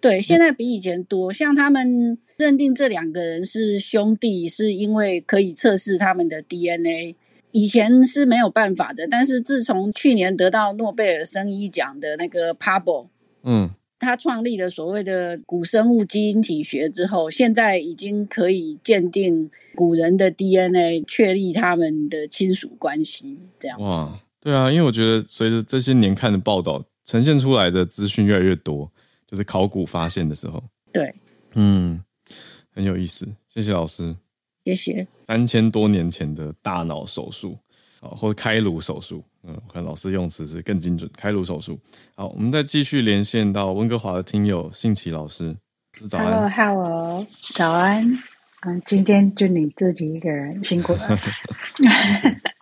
[0.00, 1.32] 对，现在比以前多。
[1.32, 7.16] 像他们认定这两个人是兄弟，是因为可以测试他们的 DNA。
[7.52, 13.08] 以前是没有办法的，但是自从去年得到诺贝尔生医奖的那个 Pablo，
[13.42, 23.36] 嗯，他创立了所谓的古生物基因体学之后，现在已经可以鉴定古人的 DNA，确立他们的亲属关系。
[23.58, 28.92] 这样哇，对啊，因为我觉得随着这些年看的报道，呈现出来的资讯越来越多，
[29.30, 30.60] 就是考古发现的时候，
[30.92, 31.14] 对，
[31.54, 32.02] 嗯，
[32.74, 34.16] 很有意思，谢谢老师。
[34.64, 35.06] 谢谢。
[35.24, 37.56] 三千多年前的大脑手术，
[38.00, 41.08] 好，或者开颅手术，嗯，我看老师用词是更精准。
[41.16, 41.78] 开颅手术，
[42.16, 45.56] 好，我们再继续连线到温哥华的听友信奇老师，
[46.08, 48.04] 早安，Hello，Hello，早安，
[48.66, 51.18] 嗯，今天就你自己一个人辛苦了。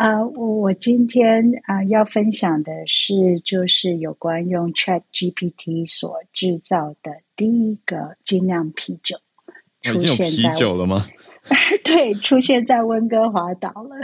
[0.00, 9.18] 啊，我我今天啊要分享的是，就是有关用 Chat GPT 所制造的第一个精酿啤酒。
[9.82, 11.04] 出现在啤酒了吗？
[11.84, 13.96] 对，出现在温哥华岛了。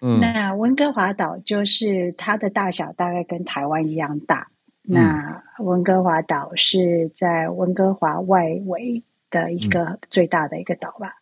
[0.00, 4.48] 嗯， 那温哥华岛就是它的大小大概跟台湾一样大。
[4.80, 11.12] 那温哥华岛是在温哥华外围的一个最大的一个岛吧？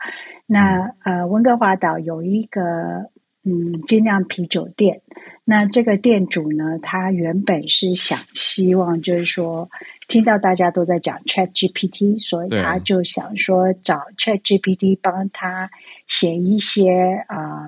[0.47, 3.11] 那呃，温哥华岛有一个
[3.44, 5.02] 嗯精酿啤酒店。
[5.44, 9.68] 那这个店主呢，他原本是想希望，就是说
[10.07, 15.68] 听到大家都在讲 Chat GPT，所以他就想说找 Chat GPT 帮他
[16.07, 17.66] 写一些啊，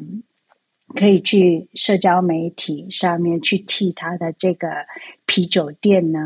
[0.95, 4.69] 可以去社交媒体上面去替他的这个
[5.27, 6.21] 啤酒店呢，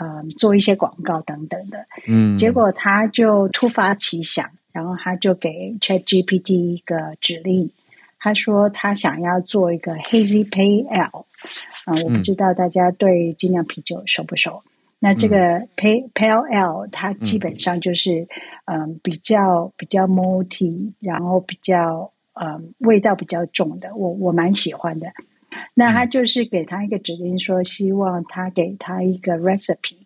[0.00, 1.84] 嗯，做一些广告等等的。
[2.06, 7.68] 嗯，结果他就突发奇想，然后他就给 Chat GPT 一个指令。
[8.24, 11.26] 他说他想要做一个 Hazy Pale，
[11.84, 14.62] 啊，我不知道大家对精酿啤酒熟不熟？
[14.98, 15.36] 那这个
[15.76, 18.26] Pale Pale，它基本上就是
[18.64, 25.08] 嗯比较比较 multi，然后比较嗯味道比较重的，我我蛮喜欢的。
[25.74, 29.98] 那他就是给他一个指令，说希望他给他一个 recipe，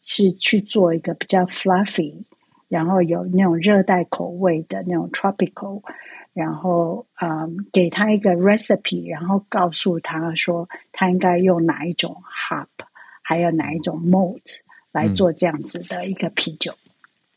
[0.00, 2.24] 是去做一个比较 fluffy，
[2.70, 5.82] 然后有那种热带口味的那种 tropical。
[6.38, 12.68] 然后，嗯，给他一个 recipe，然后告诉他说，他应该用哪一种 hop，
[13.22, 14.60] 还有哪一种 malt
[14.92, 16.72] 来做这样子的一个啤酒。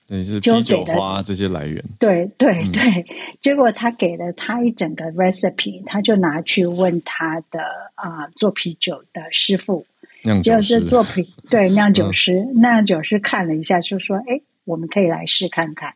[0.07, 1.83] 对，是啤酒花这些来源。
[1.97, 3.05] 对对对，
[3.39, 7.63] 结果他给了他一整个 recipe，他就拿去问他的
[7.95, 9.87] 啊做啤酒的师傅，
[10.43, 15.95] 就是做啤对酿酒师，酿酒师看了一下，就说：“哎，我们可以来试看看。”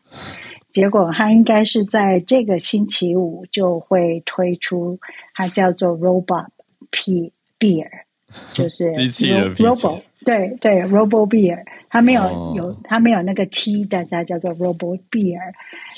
[0.76, 5.00] 结果他应该是在这个星期五就会推出，
[5.34, 6.48] 它叫做 Robot
[6.92, 7.88] P Beer，
[8.52, 10.02] 就是机器人啤酒。
[10.26, 15.40] 对对，Robot Beer，它没有有它没有那个 T，但是它叫做 Robot Beer。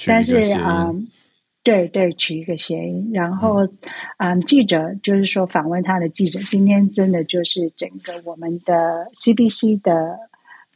[0.05, 0.93] 但是啊，
[1.63, 3.09] 对对，取一个谐音。
[3.11, 3.67] 然后
[4.17, 10.19] 嗯，记者就是说访问他的记者，今天真的就是整个我们的 CBC 的。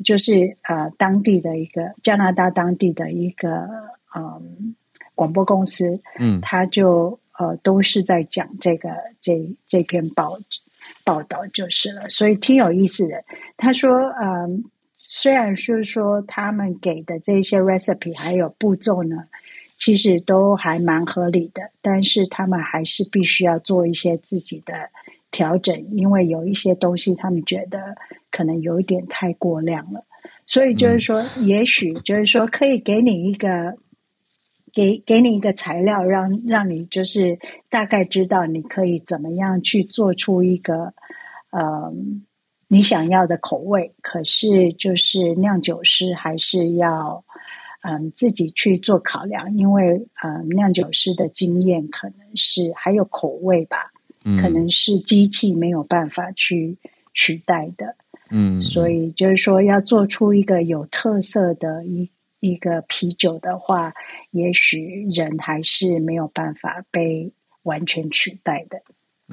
[0.03, 3.69] 就是呃，当地的一个加拿大当地的一个
[4.15, 4.75] 嗯
[5.13, 8.89] 广播公司，嗯，他就呃都是在讲这个
[9.19, 10.39] 这这篇报
[11.03, 13.23] 报道就是了，所以挺有意思的。
[13.57, 13.91] 他说，
[14.21, 14.63] 嗯，
[14.97, 19.25] 虽然是说他们给的这些 recipe 还有步骤呢，
[19.75, 24.73] 其实都还蛮合理的，但是他们还是必须要做一些自己的
[25.29, 27.95] 调整，因为有一些东西他们觉得
[28.31, 30.03] 可能有一点太过量了，
[30.47, 33.77] 所以就是说，也许就是说可以给你一个。
[34.73, 40.93] 给给你一个材料，让让你就是大概知道你可以怎么样去做出一个
[41.49, 41.93] 呃
[42.67, 43.93] 你想要的口味。
[44.01, 47.23] 可是就是酿酒师还是要
[47.81, 53.91] 嗯自己去做考量，因为嗯酿酒师的经验可能是还有口味吧，
[54.41, 56.77] 可能是机器没有办法去
[57.13, 57.95] 取代的。
[58.29, 62.09] 嗯，所以就是说要做出一个有特色的一。
[62.41, 63.93] 一个啤酒的话，
[64.31, 67.31] 也许人还是没有办法被
[67.63, 68.81] 完全取代的。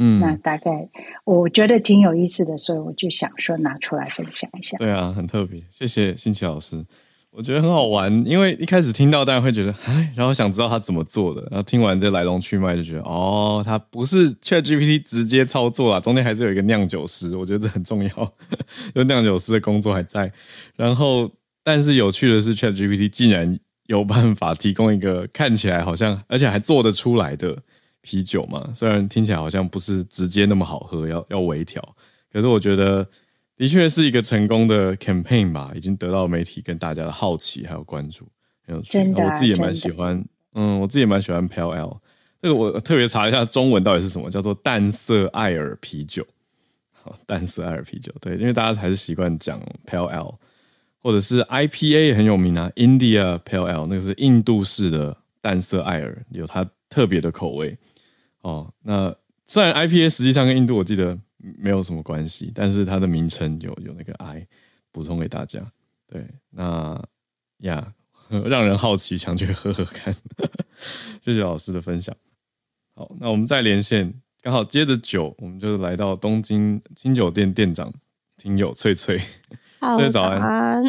[0.00, 0.88] 嗯，那大概
[1.24, 4.76] 我觉得挺有意思的，所以我就想说拿出来分享一下。
[4.78, 6.86] 对啊，很特别，谢谢新奇老师，
[7.32, 8.24] 我觉得很好玩。
[8.24, 18.32] 因为一开始听到，大家会觉得 哎，然后想知道他怎么做的，然后听完这来龙去脉，就觉得哦，他不是 Chat GPT 直接操作啊，中间还是有一个酿酒师，我觉得这很重要，
[18.94, 20.30] 就酿酒师的工作还在，
[20.76, 21.28] 然后。
[21.68, 27.62] 但是有趣的是，Chat GPT 竟然有办法提供一个 看起来好像，而且还做得出来的
[28.00, 28.72] 啤酒嘛？
[28.74, 31.82] 虽然听起来好像不是直接那么好喝，要要微调，
[32.32, 33.06] 可是我觉得
[33.54, 38.26] 的确是一个成功的 campaign 吧，已经得到媒体跟大家的好奇还有关注，
[38.66, 38.98] 很有趣。
[39.12, 41.98] 我自己也蛮喜欢，嗯，我自己也蛮喜欢 Pale Ale。
[42.40, 46.26] 这个我特别查一下中文到底是什么，叫做淡色艾尔啤酒。
[46.92, 50.34] 好，淡色艾尔啤酒，对，因为大家还是习惯讲 Pale Ale。
[51.08, 57.74] 或者是 IPA 很有名啊，India Pale Ale 那个是印度式的淡色艾尔，有它特别的口味
[58.42, 58.70] 哦。
[58.82, 64.46] 那虽然 IPA 实际上跟印度我记得没有什么关系，但是它的名称有有那个 I
[64.92, 65.62] 补充给大家。
[66.06, 67.02] 对，那
[67.60, 67.90] 呀，
[68.44, 70.14] 让人好奇，想去喝喝看。
[71.22, 72.14] 谢谢老师的分享。
[72.94, 77.90] 好，那我们再连线，刚好接着酒，我们就来到东京金酒店店长
[78.38, 79.20] 听友翠翠。
[80.12, 80.82] 早安，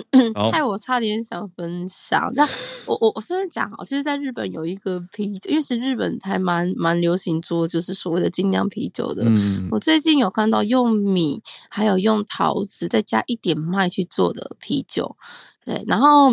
[0.52, 2.32] 害我差点想分享。
[2.34, 2.44] 那
[2.88, 9.24] 我我我顺便讲好，其实，在日本有一个啤酒，因为是日本还蛮蛮流行做，就是所谓的精酿啤酒的。
[9.70, 15.16] 我最近有看到用米，还有用桃子，再加一点麦去做的啤酒。
[15.64, 16.32] 对，然后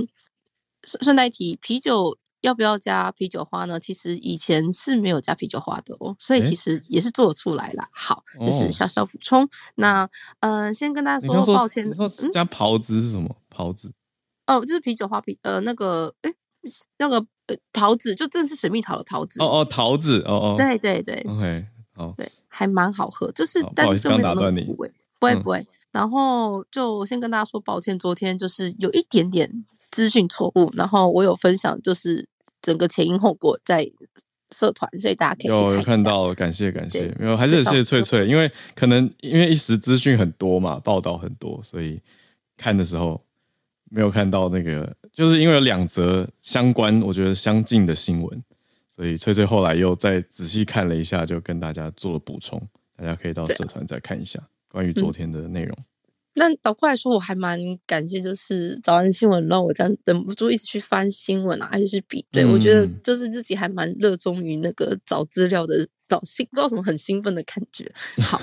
[0.82, 2.16] 顺顺带提啤酒。
[2.46, 3.80] 要不要加啤酒花呢？
[3.80, 7.88] 其实以前是没有加啤酒花的哦，所以其实也是做出来了。
[7.90, 9.48] 好，就是小小补充。
[9.74, 11.92] 那呃，先跟大家说抱歉。
[12.32, 13.34] 加袍子是什么？
[13.50, 13.92] 袍子？
[14.46, 16.32] 哦，就是啤酒花啤呃那个哎
[16.98, 17.16] 那个
[17.46, 19.42] 呃桃子，就正是水蜜桃的桃子。
[19.42, 21.16] 哦哦，桃子哦哦，对对对。
[21.28, 21.66] OK，
[21.96, 24.88] 好，对，还蛮好喝，就是但是就没有那么苦味，
[25.18, 25.66] 不会不会。
[25.90, 32.28] 然后就先跟大家说抱歉，昨天就是有一点点资讯错误，然后我有分享就是。
[32.66, 33.88] 整个前因后果在
[34.50, 42.02] 社团，所以大家可以有看到，感谢感谢，没有还是谢谢翠翠，因为可能因为一时资讯很多嘛，报道很多，所以
[42.56, 43.24] 看的时候
[43.88, 48.42] 没有看到那个，就是因为有两则相关，我觉得相近的新闻，
[48.90, 52.60] 所以翠翠后来又再仔细看了一下，就跟大家做了补充，
[52.96, 55.76] 大家可以到社团再看一下关于昨天的内容。
[56.38, 62.44] 那倒过来说，我还蛮感谢，就是早安新闻让我这样忍不住一直去翻新闻啊，还是去比对。
[62.44, 67.90] 我觉得就是自己还蛮热衷于那个找资料的，找兴不知道什么很兴奋的感觉。
[68.20, 68.40] 好。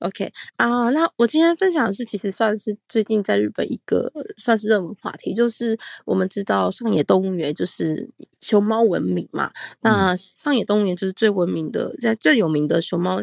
[0.00, 8.08] OK 啊，那我今天分享的是，其实算是最近在日本一个算是热门话题，就是我们知道上野动物园就是
[8.40, 9.50] 熊猫文明嘛。
[9.80, 13.20] 那上野动物园就是最文明的，在最有名的熊猫，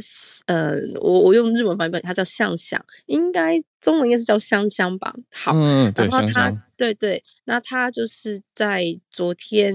[0.48, 5.16] 呃，我我用日文版本，它叫象象，应该中文应该是叫香香吧。
[5.32, 5.54] 好，
[6.10, 9.74] 然后它对对，那它就是在昨天，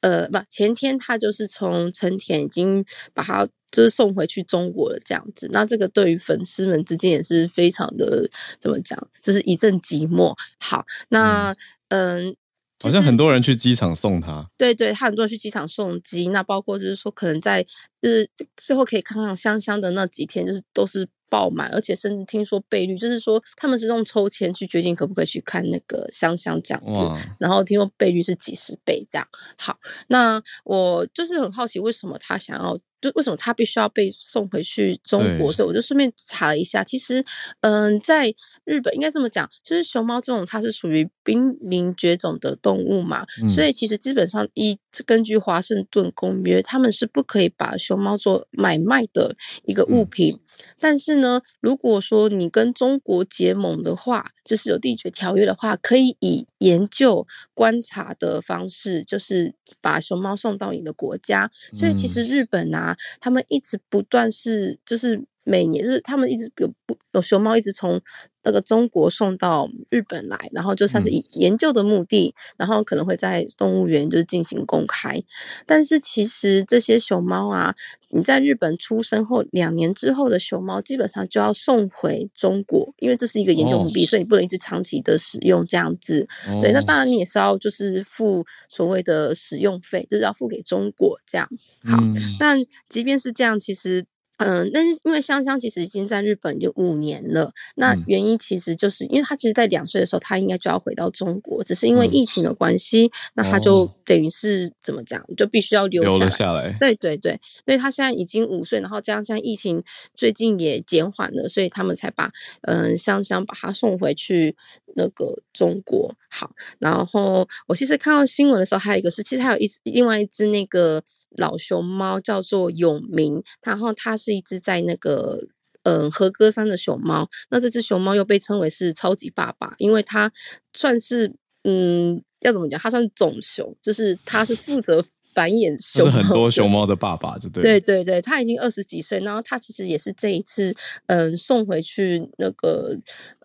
[0.00, 3.48] 呃，不前天，它就是从成田已经把它。
[3.70, 10.34] 就是送回去中国了这样子，那这个对于粉丝们之间也是非常的怎么讲，就是一阵寂寞。
[10.58, 11.54] 好，那
[11.88, 12.34] 嗯，
[12.82, 17.66] 好像很多人去机场送他，对对，他很多人去机场送机，那包括就是说可能在
[18.00, 21.08] 就是最后可以看看香香的那几天，就是都是。
[21.30, 27.04] 爆满，而且甚至听说倍率，就是说他们是用抽签去决定可不可以去看那个香香这样子，
[27.38, 29.24] 然后听说倍率是几十倍这样。
[29.56, 29.78] 好，
[30.08, 35.52] 那我就是很好奇，为什么他想要，就为什么他必须要被送回去中国？
[35.52, 37.24] 所以我就顺便查了一下，其实，
[37.60, 38.34] 嗯，在
[38.64, 43.24] 日本应该这么讲，就是熊猫这种它是属于濒临绝种的动物嘛，
[43.54, 44.48] 所以其实基本上
[44.92, 50.38] 一根据华盛顿公约，他们是不可以把熊猫做买卖的一个物品。
[50.78, 61.50] 但是呢，如果说你跟中国结盟的话，就是有缔结条约的话，可以以研究观察的方式，就是把熊猫送到你的国家。
[61.72, 66.72] 所以其实日本啊，他们一直不断是就是每年就是他们一直有
[67.12, 68.00] 有熊猫一直从
[68.42, 75.22] 那个中国送到日本来，然后就算是以研究的目的，然后可能会在动物园就是进行公开。
[75.66, 77.74] 但是其实这些熊猫啊，
[78.10, 86.26] 你在日本出生后两年之后的熊猫，基本上就要送回中国，因为这是一个研究目的，所以你不能一直长期的使用这样子。
[86.62, 91.48] 对，那当然你也是要就是付所谓的使用费，就是要付给中国这样。
[91.84, 91.98] 好，
[92.38, 94.06] 但即便是这样，其实。
[94.40, 106.74] 嗯，但是因为香香其实已经在日本已经五年了，那原因其实就是因为他其实，在两岁的时候，他应该就要回到中国，只是因为疫情的关系，那他就等于是怎么讲，就必须要留留下来。
[106.80, 109.84] 对对对，所以他现在已经五岁，然后加上疫情
[110.14, 112.32] 最近也减缓了，所以他们才把
[112.62, 114.56] 嗯香香把他送回去
[114.96, 116.14] 那个中国。
[116.30, 121.02] 好，然后我其实看到新闻的时候，还有一个是，其实还有一另外一只那个。
[121.36, 125.40] 老熊猫叫做永明，然后它是一只在那个
[125.84, 127.28] 嗯和歌山的熊猫。
[127.50, 130.32] 那这只熊猫又被称为是超级爸爸，因为它
[130.72, 132.78] 算是嗯要怎么讲？
[132.80, 137.62] 它算种熊，就是它是负责繁衍 熊猫，很多熊猫的爸爸，就对。
[137.62, 140.74] 对对对，他已经二十几岁，然后它其实也是这一次
[141.06, 142.98] 嗯送回去那个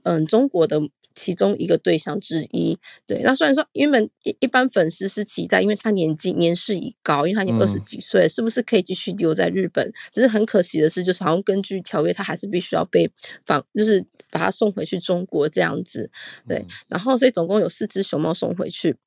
[0.04, 0.82] 嗯中国的。
[1.16, 9.92] 其中一个对象之一，对，那虽然说原本一一般粉丝是期待，因为他年纪年事已高，因为他已经二十几岁，是不是可以继续留在日本？
[10.12, 13.10] 只是很可惜的是，就是好像根据条约，他还是必须要被
[13.46, 16.12] 放，就是把他送回去中国这样子。
[16.48, 18.98] 对，然后所以总共有四只熊猫送回去。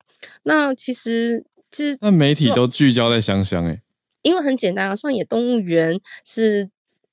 [0.43, 3.81] 那其实其实那媒体都聚焦在香香哎，
[4.23, 6.69] 因为很简单啊，上野动物园是。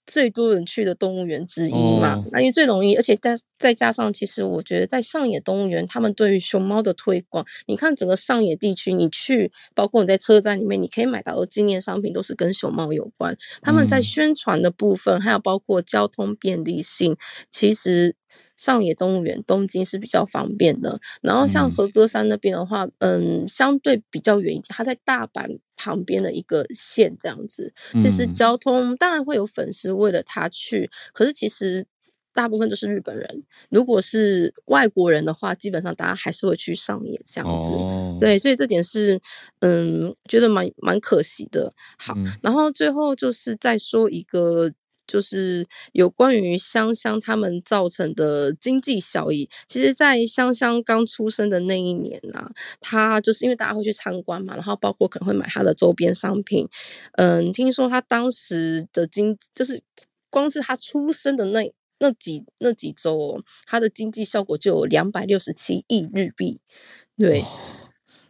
[0.07, 13.37] 最多人去的动物园之一嘛，那因为最容易，而且再再加上，其实我觉得在上野动物园，他们对于熊猫的推广，你看整个上野地区，你去，包括你在车站里面，你可以买到的纪念商品都是跟熊猫有关。
[13.63, 17.17] 他们在宣传的部分，还有包括交通便利性，
[17.51, 18.15] 其实。
[18.57, 27.73] 上野动物园东京是比较方便的，然后像和歌山那边的话，嗯，相对比较远一点，它在大阪旁边的一个县这样子。
[28.03, 31.87] 其实交通当然会有粉丝为了他去，可是其实
[32.33, 33.45] 大部分都是日本人。
[33.69, 37.75] 如果是外国人的话，基本上大家还是会去上野这样子。
[38.21, 39.21] 对，所以这点是
[39.61, 41.75] 嗯，觉得蛮蛮可惜的。
[41.99, 44.73] 好，然后最后就是再说一个。
[45.07, 49.49] 就是有关于香香他们造成的经济效益。
[49.67, 52.51] 其实，在香香刚出生的那一年呢，
[52.81, 56.69] 他就是因为大家会去参观嘛，然后包括可能会买他的周边商品。
[57.13, 59.81] 嗯，听说他当时的经，就是
[60.31, 66.61] 光是他出生的那那几那几周，哦，他的经济效果就有两百六十七亿日币。
[67.17, 67.45] 对。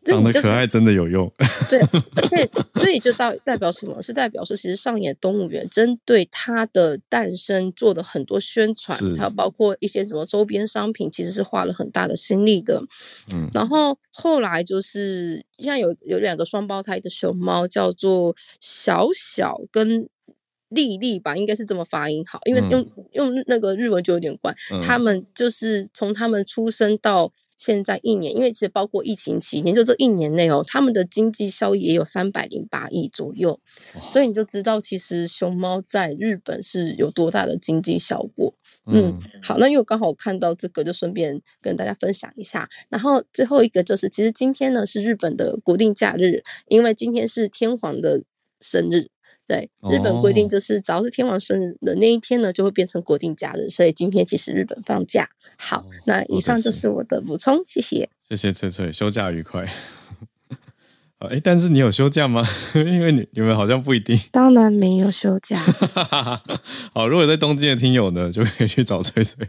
[0.07, 1.31] 长得可爱真的有用，
[1.69, 1.81] 对，
[2.15, 4.01] 而且这也就代代表什么？
[4.01, 12.83] 是代表说，其实上野动物园针对它的诞生做的很多宣传，还有包括一些什么周边商品，其实是花了很大的心力的。
[13.33, 20.09] 嗯，然后后来就是现在有有两个双胞胎的熊猫，叫做小小跟
[20.69, 24.55] 丽丽吧，应该是这么发音好，因为用用那个日文就有点怪。
[24.83, 27.33] 他们就是从他们出生到。
[27.57, 33.59] 现在一年，因为其实包括疫情期间，就这一年内哦，他们的经济效益也有三百零八亿左右，
[34.09, 38.55] 所以你就知道其实熊猫在日本是有多大的经济效果。
[38.87, 42.69] 嗯，好，那因为刚好看到这个，就顺便跟大家分享一下。
[42.89, 48.23] 然后最后一个就是，其实今天呢是日本的国定假日，因为今天是天皇的
[48.61, 49.09] 生日。
[49.47, 53.69] 对，日本规定就是，只要是天王生日的那一天呢，就会变成国定假日。
[53.69, 55.29] 所以今天其实日本放假。
[55.57, 58.09] 好，那以上就是我的补充，谢谢。
[58.29, 59.69] 谢谢翠翠，休假愉快。
[61.19, 62.47] 哎，但是你有休假吗？
[62.75, 64.19] 因为你你们好像不一定。
[64.33, 65.59] 当然没有休假。
[66.93, 69.49] 好，如果在东京的听友呢，就可以去找翠翠。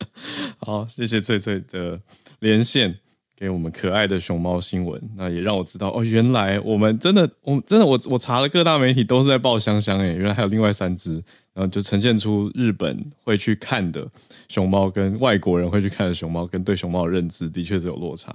[0.58, 2.00] 好，谢谢翠翠的
[2.40, 2.98] 连线。
[3.36, 11.12] 给我们可爱的熊猫新闻，那也让我知道哦，原来我们真的，我真的，我我查了各大媒体都是在报香香诶，原来还有另外三只，
[11.52, 14.10] 然后就呈现出日本会去看的
[14.48, 18.34] 熊猫跟外国人会去看的熊猫跟对熊猫的认知的确是有落差。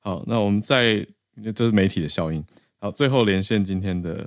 [0.00, 1.06] 好，那我们在
[1.54, 2.42] 这是媒体的效应。
[2.80, 4.26] 好，最后连线今天的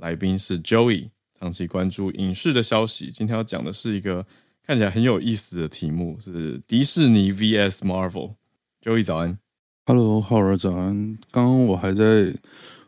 [0.00, 1.08] 来宾是 Joey，
[1.38, 4.26] 长期关注影视的消息，今天要讲的是一个
[4.66, 8.34] 看起来很有意思的题目，是迪士尼 VS Marvel。
[8.82, 9.38] 周一早安
[9.84, 11.18] ，Hello，浩儿早安。
[11.30, 12.32] 刚刚我还在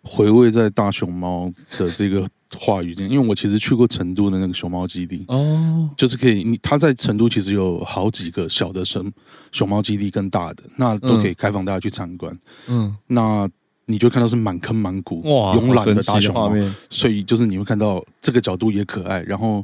[0.03, 2.27] 回味在大熊猫的这个
[2.57, 9.13] 话语间，因为我其实去过成都的那个熊猫基地哦，就是可以，你他在成都其实有好几个小的熊
[9.53, 12.35] 熊猫基地，跟大的那都可以开放大家去参观。
[12.69, 13.47] 嗯，那
[13.85, 16.55] 你就看到是满坑满谷哇，慵懒的大熊猫，
[16.89, 19.63] 所以就是你会看到这个角度也可爱，然后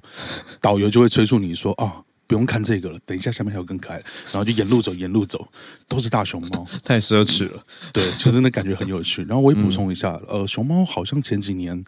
[0.61, 2.05] 导游就会催促你说啊。
[2.29, 5.49] 不用看这个了，等一下下面还有更可爱的，然后就沿路走， 沿路走，
[5.89, 7.65] 都是大熊猫，太奢侈了。
[7.93, 9.25] 对，其 实那感觉很有趣。
[9.25, 11.83] 然后我也补充一下，呃，熊猫好像前几年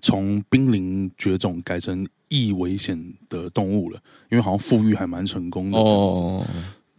[0.00, 6.50] 从濒临绝种改成易危险的动物了，因为好像富裕还蛮成功的这样子。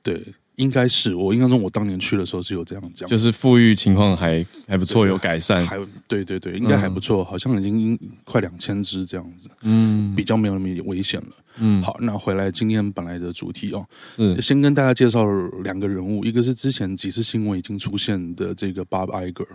[0.02, 0.34] 对。
[0.58, 5.78] 应该是我印象中，我当年去的时候是有这样讲，就是富裕情况还还不错，有改善，还
[6.08, 11.28] 对对对，应该还不错，好像已经快两千只这样子，嗯，比较没有那么危险了，
[11.58, 13.86] 嗯，好，那回来今天本来的主题哦，
[14.18, 15.26] 嗯先跟大家介绍
[15.64, 19.48] 两个人物，一个是之前几次新闻已经出现的这个 Bob Iger，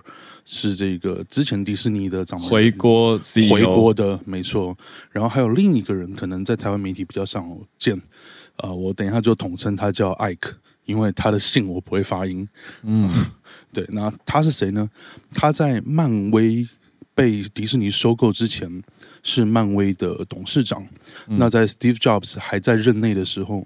[0.45, 3.19] 是这个之前迪士尼的掌门回国
[3.51, 4.77] 回国的没错，
[5.11, 7.47] 然后还有另一个人，可能在台湾媒体比较少
[7.79, 8.01] 见，
[8.57, 10.55] 呃，我等一下就统称他叫艾克。
[10.91, 12.47] 因为他的姓我不会发音，
[12.83, 13.09] 嗯，
[13.73, 14.91] 对，那他是谁呢？
[15.33, 16.69] 他在漫威
[17.15, 18.83] 被迪士尼收购之前
[19.23, 20.85] 是漫威的董事长。
[21.27, 23.65] 那在 Steve Jobs 还在任内的时候，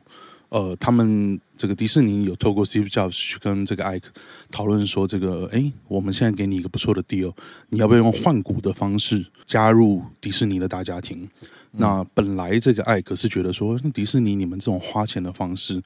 [0.50, 4.10] 呃，他们这个迪士尼有透过 Steve Jobs 去跟这个艾克
[4.50, 7.32] 讨论说，这个，哎，我们现在给你一个不错的 deal，
[7.70, 11.26] 你要不要用换股的方式加入迪士尼的大家庭？
[11.76, 15.82] 那本来这个艾格是觉得说，迪士尼你们这种花钱的方式。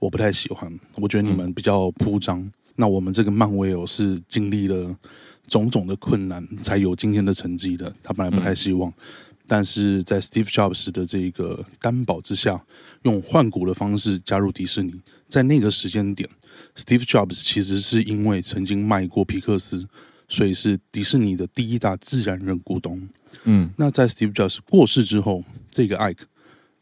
[0.00, 2.48] 我不太喜欢，我觉得你们比较铺张。
[2.76, 4.96] 那我们这个漫威哦，是经历了
[5.48, 7.92] 种种的困难才有今天的成绩的。
[8.02, 8.92] 他本来不太希望，
[9.48, 12.64] 但是在 Steve Jobs 的这个担保之下，
[13.02, 14.94] 用换股的方式加入迪士尼。
[15.28, 16.28] 在那个时间点
[16.76, 19.84] ，Steve Jobs 其实是因为曾经卖过皮克斯，
[20.28, 23.08] 所以是迪士尼的第一大自然人股东。
[23.44, 26.24] 嗯，那在 Steve Jobs 过世之后，这个 Ike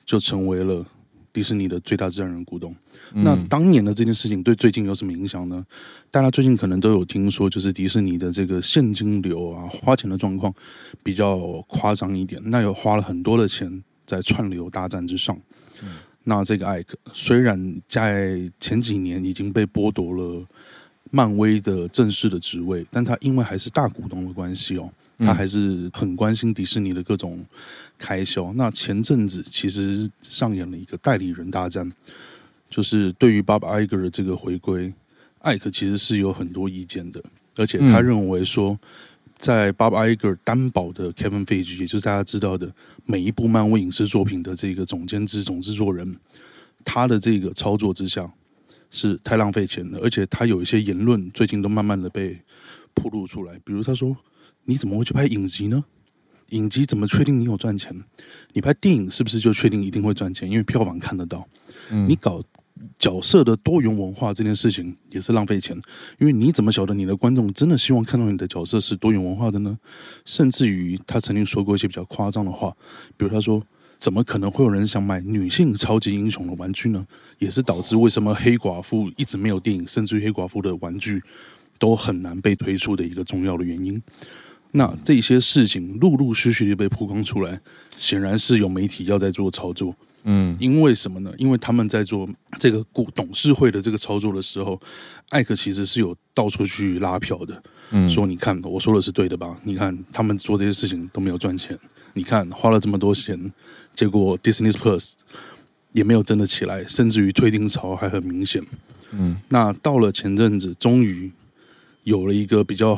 [0.05, 0.87] 就成为了。
[1.33, 2.75] 迪士尼的最大自然人股东，
[3.13, 5.63] 那当年的这件事情对最近有什么影响呢？
[6.11, 10.51] 大家最近可能都有听说，就是迪士尼的这个现金流啊，花钱的状况
[11.03, 11.37] 比较
[11.69, 12.41] 夸张一点。
[12.47, 15.39] 那有花了很多的钱在串流大战之上。
[16.25, 20.43] 那这个艾克虽然在前几年已经被剥夺了
[21.17, 24.93] 漫威的正式的职位，但他因为还是大股东的关系哦。
[25.19, 27.43] 他还是很关心迪士尼的各种
[27.97, 28.53] 开销。
[28.53, 31.91] 那前阵子其实上演了一个代理人大战，
[32.69, 34.93] 就是对于 Bob Iger 的这个回归，
[35.41, 37.23] 艾克其实是有很多意见的，
[37.57, 38.79] 而且他认为说，
[39.39, 42.71] 在 Bob Iger 担保的 Kevin Feige，也就是大家知道的
[43.07, 46.15] 每一部漫威影视作品的这个总监制、总制作人，
[46.85, 48.31] 他的这个操作之下
[48.91, 52.41] 是太浪费钱了，而且他有一些言论最近都慢慢的被
[52.95, 54.17] 暴露出来，比如他说。
[54.69, 55.85] 你怎么会去拍影集呢？
[56.49, 58.03] 影集怎么确定你有赚钱？
[58.53, 60.51] 你拍电影是不是就确定一定会赚钱？
[60.51, 61.47] 因为票房看得到。
[62.09, 62.43] 你搞
[62.99, 65.81] 角色的多元文化这件事情也是浪费钱，
[66.19, 69.79] 因为你怎么晓得你的观众真的希望看到你的角色是多元文化的呢？
[70.25, 72.77] 甚至于他曾经说过一些比较夸张的话，
[73.17, 73.63] 比如他说
[73.99, 77.07] ：“怎么可能会有人想买女性超级英雄的玩具呢？”
[77.39, 81.23] 也是导致为什么黑寡妇一直没有电影，甚至于黑寡妇的玩具
[81.79, 84.03] 都很难被推出的一个重要的原因。
[84.73, 89.95] 那这些事情陆陆续续的被曝光出来，显然是有媒体要在做操作。
[90.25, 91.33] 嗯，因为什么呢？
[91.39, 92.29] 因为他们在做
[92.59, 94.81] 这个股董事会的这个操作的时候，
[95.29, 97.63] 艾克其实是有到处去拉票的。
[97.91, 99.59] 嗯，说你看我说的是对的吧？
[99.63, 101.79] 你看他们做这些事情都没有赚钱，
[102.15, 103.39] 你看花了这么多钱，
[103.97, 105.15] 结果 Disney Plus
[105.91, 108.63] 也没有真的起来，甚至于退订潮还很明显。
[109.11, 111.33] 嗯，那到了前阵子，终于
[112.05, 112.95] 有了一个比较。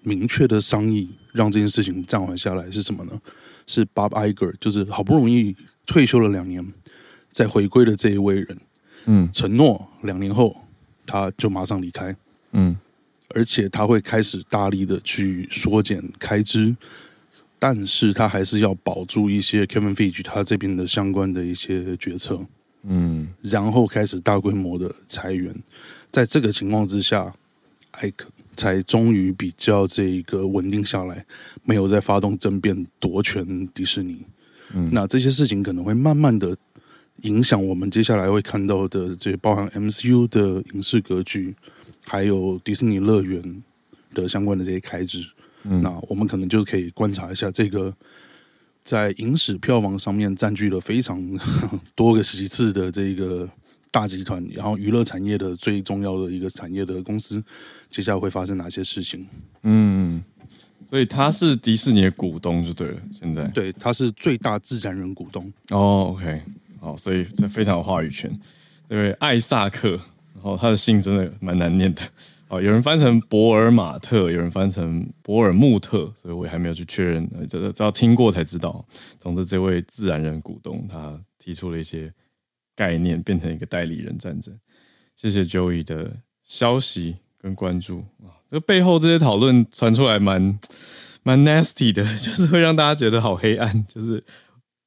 [0.00, 3.20] 明确的商议让这件事情暂缓下来是什么呢？
[3.66, 6.64] 是 Bob Iger，就是好不容易退休了两年，
[7.30, 8.58] 再回归的这一位人，
[9.06, 10.56] 嗯，承诺两年后
[11.04, 12.16] 他就马上离开，
[12.52, 12.74] 嗯，
[13.30, 16.74] 而且他会开始大力的去缩减开支，
[17.58, 22.40] 但是他还是要保住一些 Kevin Feige 他这边的相关的一些决策，
[22.82, 25.54] 嗯，然后开始大规模的裁员，
[26.10, 27.34] 在这个情况之下，
[27.92, 28.28] 艾克。
[28.56, 31.24] 才终于比较这一个稳定下来，
[31.62, 34.20] 没有再发动争辩夺权迪士尼。
[34.74, 36.56] 嗯，那这些事情可能会慢慢的
[37.22, 41.54] 影响我们接下来会看到的这包含 MCU 的影视格局，
[42.04, 43.62] 还有迪士尼乐园
[44.12, 45.24] 的相关的这些开支。
[45.64, 47.94] 嗯，那我们可能就可以观察一下这个
[48.84, 51.20] 在影史票房上面占据了非常
[51.94, 53.48] 多个席次的这个。
[53.90, 57.42] 大集团，然后娱乐产业的最重要的一个产业的公司，
[57.90, 59.26] 接下来会发生哪些事情？
[59.62, 60.22] 嗯，
[60.86, 63.00] 所以他是迪士尼的股东就对了。
[63.18, 65.50] 现在对，他是最大自然人股东。
[65.70, 66.42] 哦，OK，
[66.78, 68.30] 好，所以这非常有话语权。
[68.86, 69.92] 对，艾萨克，
[70.34, 72.02] 然后他的姓真的蛮难念的，
[72.48, 78.84] 哦，有人翻成博尔马特，有人翻成博尔穆特，所以我还没有去确认，呃这要听过才知道。
[79.20, 82.12] 总之，这位自然人股东他提出了一些
[82.74, 84.58] 概念，变成一个代理人战争。
[85.14, 90.58] 谢谢 Joey 的消息跟关注啊，这背后这些讨论传出来蛮
[91.22, 94.24] 蛮 nasty 的， 就是会让大家觉得好黑暗，就是。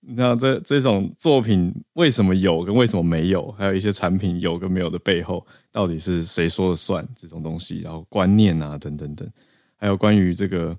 [0.03, 7.07] 那这这种作品为什么有跟为什么没有，还有一些产品有跟没有的背后，到底是谁说了算？
[7.15, 9.29] 这种东西，然后观念啊，等等等，
[9.75, 10.75] 还有关于这个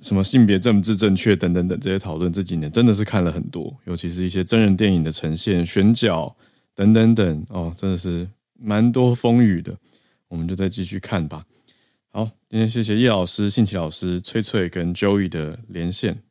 [0.00, 6.34] 什么性别政治正确等等等这些讨论，这几年真的是看了很多，尤其是一些真人电影的呈现、选角
[6.74, 8.26] 等等等哦，真的是
[8.58, 9.76] 蛮多风雨的。
[10.28, 11.44] 我们就再继续看吧。
[12.08, 16.22] 好，今天谢谢叶老师、信奇老师、翠翠跟 Joey 的连线。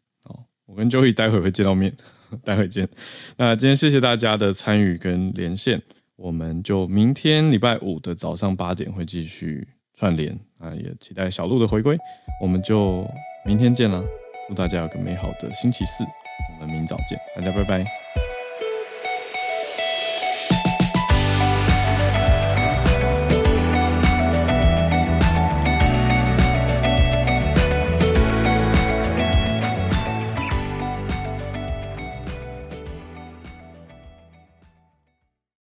[0.71, 1.93] 我跟 Joey 待会会见到面，
[2.45, 2.87] 待会见。
[3.35, 5.81] 那今天谢谢大家的参与跟连线，
[6.15, 11.97] 我们就明天礼拜五的早上八点会继续串联啊，也期待小鹿的回归，
[12.41, 13.05] 我们就
[13.45, 14.01] 明天见了！
[14.47, 16.05] 祝大家有个美好的星期四，
[16.53, 18.00] 我们明早见，大家拜拜。